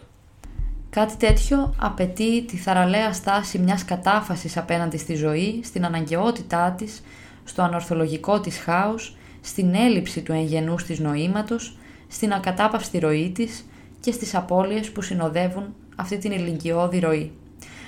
Κάτι 0.90 1.16
τέτοιο 1.16 1.74
απαιτεί 1.80 2.46
τη 2.46 2.58
θαραλέα 2.58 3.14
στάση 3.14 3.60
μιας 3.60 3.86
κατάφασης 3.86 4.58
απέναντι 4.58 4.98
στη 4.98 5.16
ζωή, 5.16 5.62
στην 5.64 5.86
αναγκαιότητά 5.86 6.72
της, 6.72 7.04
στο 7.44 7.62
ανορθολογικό 7.62 8.40
της 8.40 8.58
χάους, 8.58 9.16
στην 9.42 9.76
έλλειψη 9.76 10.22
του 10.22 10.32
εγγενούς 10.32 10.84
της 10.84 11.00
νοήματος, 11.00 11.78
στην 12.08 12.34
ακατάπαυστη 12.34 13.00
ροή 13.00 13.30
της 13.30 13.64
και 14.00 14.12
στις 14.12 14.36
απώλειες 14.36 14.90
που 14.90 15.02
συνοδεύουν 15.02 15.76
αυτή 15.96 16.18
την 16.18 16.32
ηλικιώδη 16.32 17.00
ροή. 17.00 17.32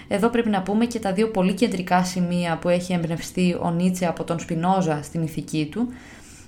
Εδώ 0.08 0.30
πρέπει 0.30 0.50
να 0.50 0.62
πούμε 0.62 0.86
και 0.86 1.00
τα 1.00 1.14
δύο 1.14 1.28
πολύ 1.28 1.54
κεντρικά 1.54 2.04
σημεία 2.04 2.58
που 2.58 2.70
έχει 2.70 2.94
εμπνευστεί 2.94 3.58
ο 3.62 3.72
Νίτσε 3.72 4.06
από 4.06 4.24
τον 4.24 4.40
Σπινόζα 4.40 5.00
στην 5.04 5.24
ηθική 5.24 5.68
του, 5.72 5.88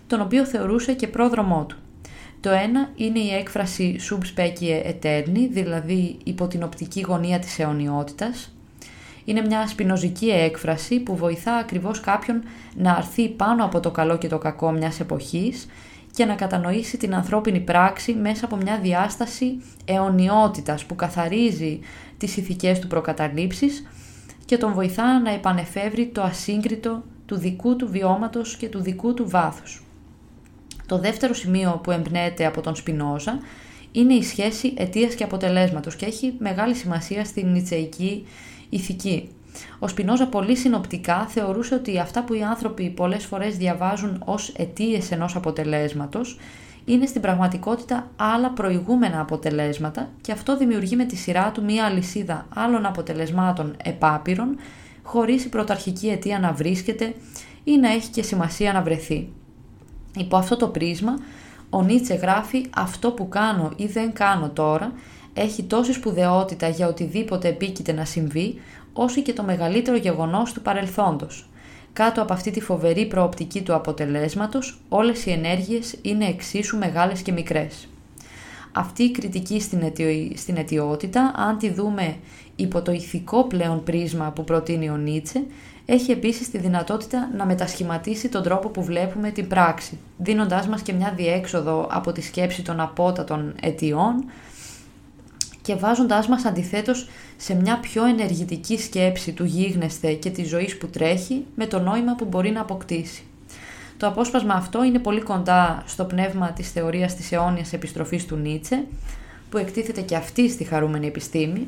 τον 0.07 0.21
οποίο 0.21 0.45
θεωρούσε 0.45 0.93
και 0.93 1.07
πρόδρομό 1.07 1.65
του. 1.65 1.77
Το 2.39 2.49
ένα 2.49 2.89
είναι 2.95 3.19
η 3.19 3.33
έκφραση 3.33 3.99
sub 4.09 4.17
specie 4.35 4.93
eterni, 4.93 5.47
δηλαδή 5.51 6.17
υπό 6.23 6.47
την 6.47 6.63
οπτική 6.63 7.01
γωνία 7.01 7.39
της 7.39 7.59
αιωνιότητας. 7.59 8.53
Είναι 9.25 9.41
μια 9.41 9.67
σπινοζική 9.67 10.29
έκφραση 10.29 10.99
που 10.99 11.15
βοηθά 11.15 11.55
ακριβώς 11.55 11.99
κάποιον 11.99 12.43
να 12.75 12.91
αρθεί 12.91 13.29
πάνω 13.29 13.65
από 13.65 13.79
το 13.79 13.91
καλό 13.91 14.17
και 14.17 14.27
το 14.27 14.37
κακό 14.37 14.71
μιας 14.71 14.99
εποχής 14.99 15.67
και 16.15 16.25
να 16.25 16.35
κατανοήσει 16.35 16.97
την 16.97 17.15
ανθρώπινη 17.15 17.59
πράξη 17.59 18.13
μέσα 18.13 18.45
από 18.45 18.55
μια 18.55 18.79
διάσταση 18.79 19.61
αιωνιότητας 19.85 20.85
που 20.85 20.95
καθαρίζει 20.95 21.79
τις 22.17 22.37
ηθικές 22.37 22.79
του 22.79 22.87
προκαταλήψεις 22.87 23.85
και 24.45 24.57
τον 24.57 24.73
βοηθά 24.73 25.19
να 25.19 25.31
επανεφεύρει 25.31 26.07
το 26.07 26.21
ασύγκριτο 26.21 27.03
του 27.25 27.37
δικού 27.37 27.75
του 27.75 27.87
βιώματος 27.91 28.57
και 28.57 28.69
του 28.69 28.81
δικού 28.81 29.13
του 29.13 29.29
βάθους. 29.29 29.83
Το 30.85 30.99
δεύτερο 30.99 31.33
σημείο 31.33 31.79
που 31.83 31.91
εμπνέεται 31.91 32.45
από 32.45 32.61
τον 32.61 32.75
Σπινόζα 32.75 33.39
είναι 33.91 34.13
η 34.13 34.23
σχέση 34.23 34.73
αιτίας 34.77 35.15
και 35.15 35.23
αποτελέσματος 35.23 35.95
και 35.95 36.05
έχει 36.05 36.33
μεγάλη 36.39 36.75
σημασία 36.75 37.25
στην 37.25 37.51
νητσεϊκή 37.51 38.25
ηθική. 38.69 39.29
Ο 39.79 39.87
Σπινόζα 39.87 40.27
πολύ 40.27 40.55
συνοπτικά 40.55 41.25
θεωρούσε 41.27 41.75
ότι 41.75 41.99
αυτά 41.99 42.23
που 42.23 42.33
οι 42.33 42.43
άνθρωποι 42.43 42.89
πολλές 42.89 43.25
φορές 43.25 43.57
διαβάζουν 43.57 44.21
ως 44.25 44.53
αιτίες 44.57 45.11
ενός 45.11 45.35
αποτελέσματος 45.35 46.39
είναι 46.85 47.05
στην 47.05 47.21
πραγματικότητα 47.21 48.07
άλλα 48.15 48.49
προηγούμενα 48.49 49.19
αποτελέσματα 49.19 50.09
και 50.21 50.31
αυτό 50.31 50.57
δημιουργεί 50.57 50.95
με 50.95 51.05
τη 51.05 51.15
σειρά 51.15 51.51
του 51.51 51.63
μία 51.63 51.85
αλυσίδα 51.85 52.45
άλλων 52.55 52.85
αποτελεσμάτων 52.85 53.75
επάπειρων 53.83 54.57
χωρίς 55.03 55.45
η 55.45 55.49
πρωταρχική 55.49 56.07
αιτία 56.07 56.39
να 56.39 56.51
βρίσκεται 56.53 57.13
ή 57.63 57.77
να 57.77 57.91
έχει 57.91 58.09
και 58.09 58.23
σημασία 58.23 58.73
να 58.73 58.81
βρεθεί. 58.81 59.29
Υπό 60.17 60.37
αυτό 60.37 60.57
το 60.57 60.67
πρίσμα, 60.67 61.13
ο 61.69 61.81
Νίτσε 61.81 62.13
γράφει 62.13 62.65
«Αυτό 62.75 63.11
που 63.11 63.29
κάνω 63.29 63.71
ή 63.75 63.85
δεν 63.85 64.13
κάνω 64.13 64.49
τώρα 64.49 64.91
έχει 65.33 65.63
τόση 65.63 65.93
σπουδαιότητα 65.93 66.67
για 66.67 66.87
οτιδήποτε 66.87 67.47
επίκειται 67.47 67.91
να 67.91 68.05
συμβεί, 68.05 68.61
όσο 68.93 69.21
και 69.21 69.33
το 69.33 69.43
μεγαλύτερο 69.43 69.97
γεγονός 69.97 70.53
του 70.53 70.61
παρελθόντος. 70.61 71.47
Κάτω 71.93 72.21
από 72.21 72.33
αυτή 72.33 72.51
τη 72.51 72.61
φοβερή 72.61 73.05
προοπτική 73.05 73.61
του 73.61 73.73
αποτελέσματος, 73.73 74.79
όλες 74.89 75.25
οι 75.25 75.31
ενέργειες 75.31 75.95
είναι 76.01 76.25
εξίσου 76.25 76.77
μεγάλες 76.77 77.21
και 77.21 77.31
μικρές. 77.31 77.87
Αυτή 78.71 79.03
η 79.03 79.11
κριτική 79.11 79.59
στην, 79.59 79.81
αιτιο... 79.81 80.07
στην 80.35 80.57
αιτιότητα, 80.57 81.33
αν 81.35 81.57
τη 81.57 81.69
δούμε 81.69 82.15
υπό 82.55 82.81
το 82.81 82.91
ηθικό 82.91 83.43
πλέον 83.43 83.83
πρίσμα 83.83 84.31
που 84.31 84.43
προτείνει 84.43 84.89
ο 84.89 84.97
Νίτσε, 84.97 85.43
έχει 85.85 86.11
επίσης 86.11 86.49
τη 86.49 86.57
δυνατότητα 86.57 87.29
να 87.37 87.45
μετασχηματίσει 87.45 88.29
τον 88.29 88.43
τρόπο 88.43 88.69
που 88.69 88.83
βλέπουμε 88.83 89.31
την 89.31 89.47
πράξη, 89.47 89.97
δίνοντάς 90.17 90.67
μας 90.67 90.81
και 90.81 90.93
μια 90.93 91.13
διέξοδο 91.15 91.87
από 91.91 92.11
τη 92.11 92.21
σκέψη 92.21 92.61
των 92.61 92.79
απότατων 92.79 93.53
αιτιών, 93.61 94.25
και 95.63 95.75
βάζοντάς 95.75 96.27
μας 96.27 96.45
αντιθέτως 96.45 97.09
σε 97.37 97.55
μια 97.55 97.79
πιο 97.79 98.05
ενεργητική 98.05 98.77
σκέψη 98.77 99.31
του 99.31 99.43
γίγνεσθε 99.43 100.13
και 100.13 100.29
της 100.29 100.49
ζωής 100.49 100.77
που 100.77 100.87
τρέχει 100.87 101.45
με 101.55 101.65
το 101.65 101.79
νόημα 101.79 102.15
που 102.15 102.25
μπορεί 102.25 102.49
να 102.49 102.61
αποκτήσει. 102.61 103.23
Το 103.97 104.07
απόσπασμα 104.07 104.53
αυτό 104.53 104.83
είναι 104.83 104.99
πολύ 104.99 105.21
κοντά 105.21 105.83
στο 105.85 106.05
πνεύμα 106.05 106.51
της 106.51 106.71
θεωρίας 106.71 107.15
της 107.15 107.31
αιώνιας 107.31 107.73
επιστροφής 107.73 108.25
του 108.25 108.35
Νίτσε, 108.35 108.83
που 109.49 109.57
εκτίθεται 109.57 110.01
και 110.01 110.15
αυτή 110.15 110.49
στη 110.49 110.63
χαρούμενη 110.63 111.07
επιστήμη, 111.07 111.67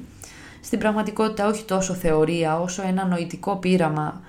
στην 0.62 0.80
πραγματικότητα 0.80 1.48
όχι 1.48 1.64
τόσο 1.64 1.94
θεωρία 1.94 2.60
όσο 2.60 2.84
ένα 2.88 3.06
νοητικό 3.06 3.56
πείραμα 3.56 4.22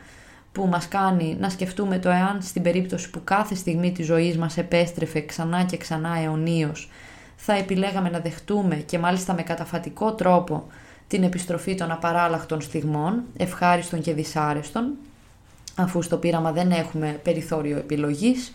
που 0.52 0.66
μας 0.66 0.88
κάνει 0.88 1.36
να 1.40 1.50
σκεφτούμε 1.50 1.98
το 1.98 2.08
εάν 2.08 2.42
στην 2.42 2.62
περίπτωση 2.62 3.10
που 3.10 3.20
κάθε 3.24 3.54
στιγμή 3.54 3.92
της 3.92 4.06
ζωής 4.06 4.38
μας 4.38 4.56
επέστρεφε 4.56 5.20
ξανά 5.20 5.64
και 5.64 5.76
ξανά 5.76 6.18
αιωνίως 6.18 6.88
θα 7.36 7.52
επιλέγαμε 7.52 8.10
να 8.10 8.18
δεχτούμε 8.18 8.74
και 8.74 8.98
μάλιστα 8.98 9.34
με 9.34 9.42
καταφατικό 9.42 10.12
τρόπο 10.12 10.66
την 11.08 11.22
επιστροφή 11.22 11.74
των 11.74 11.90
απαράλλαχτων 11.90 12.60
στιγμών, 12.60 13.22
ευχάριστων 13.36 14.00
και 14.00 14.12
δυσάρεστων, 14.12 14.92
αφού 15.76 16.02
στο 16.02 16.16
πείραμα 16.16 16.52
δεν 16.52 16.70
έχουμε 16.70 17.20
περιθώριο 17.22 17.76
επιλογής, 17.76 18.52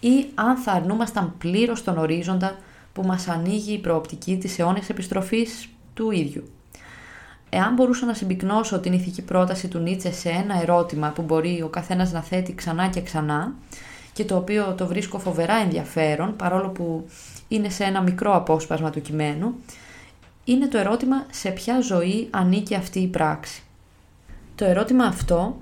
ή 0.00 0.26
αν 0.34 0.56
θα 0.56 0.72
αρνούμασταν 0.72 1.34
πλήρως 1.38 1.84
τον 1.84 1.98
ορίζοντα 1.98 2.56
που 2.92 3.02
μας 3.02 3.28
ανοίγει 3.28 3.72
η 3.72 3.78
προοπτική 3.78 4.36
της 4.36 4.58
αιώνιας 4.58 4.88
επιστροφής 4.88 5.68
του 5.94 6.10
ίδιου. 6.10 6.50
Εάν 7.50 7.74
μπορούσα 7.74 8.06
να 8.06 8.14
συμπυκνώσω 8.14 8.80
την 8.80 8.92
ηθική 8.92 9.22
πρόταση 9.22 9.68
του 9.68 9.78
Νίτσε 9.78 10.12
σε 10.12 10.28
ένα 10.28 10.60
ερώτημα 10.60 11.08
που 11.08 11.22
μπορεί 11.22 11.62
ο 11.62 11.68
καθένας 11.68 12.12
να 12.12 12.22
θέτει 12.22 12.54
ξανά 12.54 12.88
και 12.88 13.00
ξανά 13.00 13.54
και 14.20 14.26
το 14.26 14.36
οποίο 14.36 14.74
το 14.76 14.86
βρίσκω 14.86 15.18
φοβερά 15.18 15.54
ενδιαφέρον 15.54 16.36
παρόλο 16.36 16.68
που 16.68 17.08
είναι 17.48 17.68
σε 17.68 17.84
ένα 17.84 18.00
μικρό 18.00 18.34
απόσπασμα 18.34 18.90
του 18.90 19.00
κειμένου, 19.00 19.54
είναι 20.44 20.66
το 20.66 20.78
ερώτημα 20.78 21.26
σε 21.30 21.50
ποια 21.50 21.80
ζωή 21.80 22.28
ανήκει 22.30 22.74
αυτή 22.74 22.98
η 22.98 23.06
πράξη. 23.06 23.62
Το 24.54 24.64
ερώτημα 24.64 25.04
αυτό, 25.04 25.56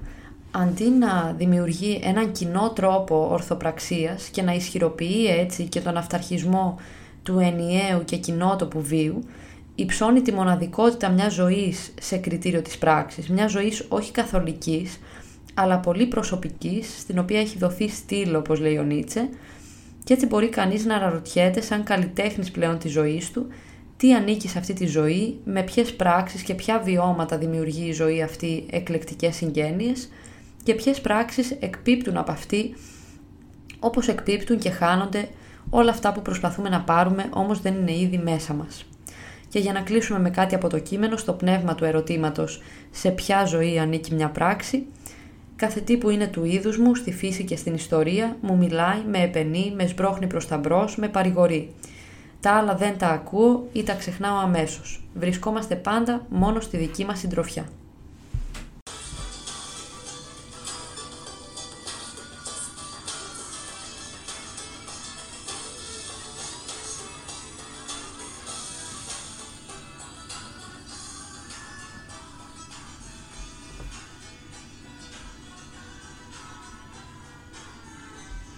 αντί 0.50 0.88
να 0.88 1.34
δημιουργεί 1.36 2.00
έναν 2.02 2.32
κοινό 2.32 2.70
τρόπο 2.70 3.28
ορθοπραξίας 3.30 4.28
και 4.28 4.42
να 4.42 4.52
ισχυροποιεί 4.52 5.26
έτσι 5.38 5.64
και 5.64 5.80
τον 5.80 5.96
αυταρχισμό 5.96 6.78
του 7.22 7.38
ενιαίου 7.38 8.04
και 8.04 8.16
κοινότοπου 8.16 8.82
βίου, 8.82 9.24
υψώνει 9.74 10.22
τη 10.22 10.32
μοναδικότητα 10.32 11.08
μιας 11.08 11.34
ζωής 11.34 11.94
σε 12.00 12.16
κριτήριο 12.16 12.62
της 12.62 12.78
πράξης, 12.78 13.28
μιας 13.28 13.50
ζωής 13.50 13.86
όχι 13.88 14.12
καθολικής, 14.12 14.98
αλλά 15.60 15.78
πολύ 15.78 16.06
προσωπικής, 16.06 16.98
στην 16.98 17.18
οποία 17.18 17.40
έχει 17.40 17.58
δοθεί 17.58 17.88
στήλο, 17.88 18.38
όπως 18.38 18.60
λέει 18.60 18.78
ο 18.78 18.82
Νίτσε, 18.82 19.28
και 20.04 20.12
έτσι 20.12 20.26
μπορεί 20.26 20.48
κανείς 20.48 20.84
να 20.84 20.94
αναρωτιέται 20.94 21.60
σαν 21.60 21.82
καλλιτέχνης 21.82 22.50
πλέον 22.50 22.78
της 22.78 22.92
ζωής 22.92 23.30
του, 23.30 23.46
τι 23.96 24.14
ανήκει 24.14 24.48
σε 24.48 24.58
αυτή 24.58 24.72
τη 24.72 24.86
ζωή, 24.86 25.38
με 25.44 25.62
ποιες 25.62 25.94
πράξεις 25.94 26.42
και 26.42 26.54
ποια 26.54 26.78
βιώματα 26.78 27.38
δημιουργεί 27.38 27.86
η 27.88 27.92
ζωή 27.92 28.22
αυτή 28.22 28.66
εκλεκτικές 28.70 29.36
συγγένειες 29.36 30.08
και 30.62 30.74
ποιες 30.74 31.00
πράξεις 31.00 31.50
εκπίπτουν 31.50 32.16
από 32.16 32.32
αυτή, 32.32 32.74
όπως 33.78 34.08
εκπίπτουν 34.08 34.58
και 34.58 34.70
χάνονται 34.70 35.28
όλα 35.70 35.90
αυτά 35.90 36.12
που 36.12 36.22
προσπαθούμε 36.22 36.68
να 36.68 36.80
πάρουμε 36.80 37.28
όμως 37.30 37.60
δεν 37.60 37.74
είναι 37.74 37.96
ήδη 37.96 38.18
μέσα 38.18 38.54
μας. 38.54 38.84
Και 39.48 39.58
για 39.58 39.72
να 39.72 39.80
κλείσουμε 39.80 40.18
με 40.18 40.30
κάτι 40.30 40.54
από 40.54 40.68
το 40.68 40.78
κείμενο, 40.78 41.16
στο 41.16 41.32
πνεύμα 41.32 41.74
του 41.74 41.84
ερωτήματος 41.84 42.62
σε 42.90 43.10
ποια 43.10 43.44
ζωή 43.44 43.78
ανήκει 43.78 44.14
μια 44.14 44.28
πράξη, 44.28 44.86
κάθε 45.58 45.80
τι 45.80 45.96
που 45.96 46.10
είναι 46.10 46.26
του 46.26 46.44
είδους 46.44 46.78
μου, 46.78 46.94
στη 46.94 47.12
φύση 47.12 47.44
και 47.44 47.56
στην 47.56 47.74
ιστορία, 47.74 48.36
μου 48.40 48.56
μιλάει, 48.56 49.02
με 49.10 49.22
επενεί, 49.22 49.72
με 49.76 49.86
σμπρώχνει 49.86 50.26
προς 50.26 50.46
τα 50.46 50.56
μπρος, 50.56 50.96
με 50.96 51.08
παρηγορεί. 51.08 51.74
Τα 52.40 52.52
άλλα 52.52 52.74
δεν 52.74 52.98
τα 52.98 53.08
ακούω 53.08 53.68
ή 53.72 53.82
τα 53.82 53.94
ξεχνάω 53.94 54.36
αμέσως. 54.36 55.02
Βρισκόμαστε 55.14 55.74
πάντα 55.74 56.26
μόνο 56.28 56.60
στη 56.60 56.76
δική 56.76 57.04
μας 57.04 57.18
συντροφιά. 57.18 57.64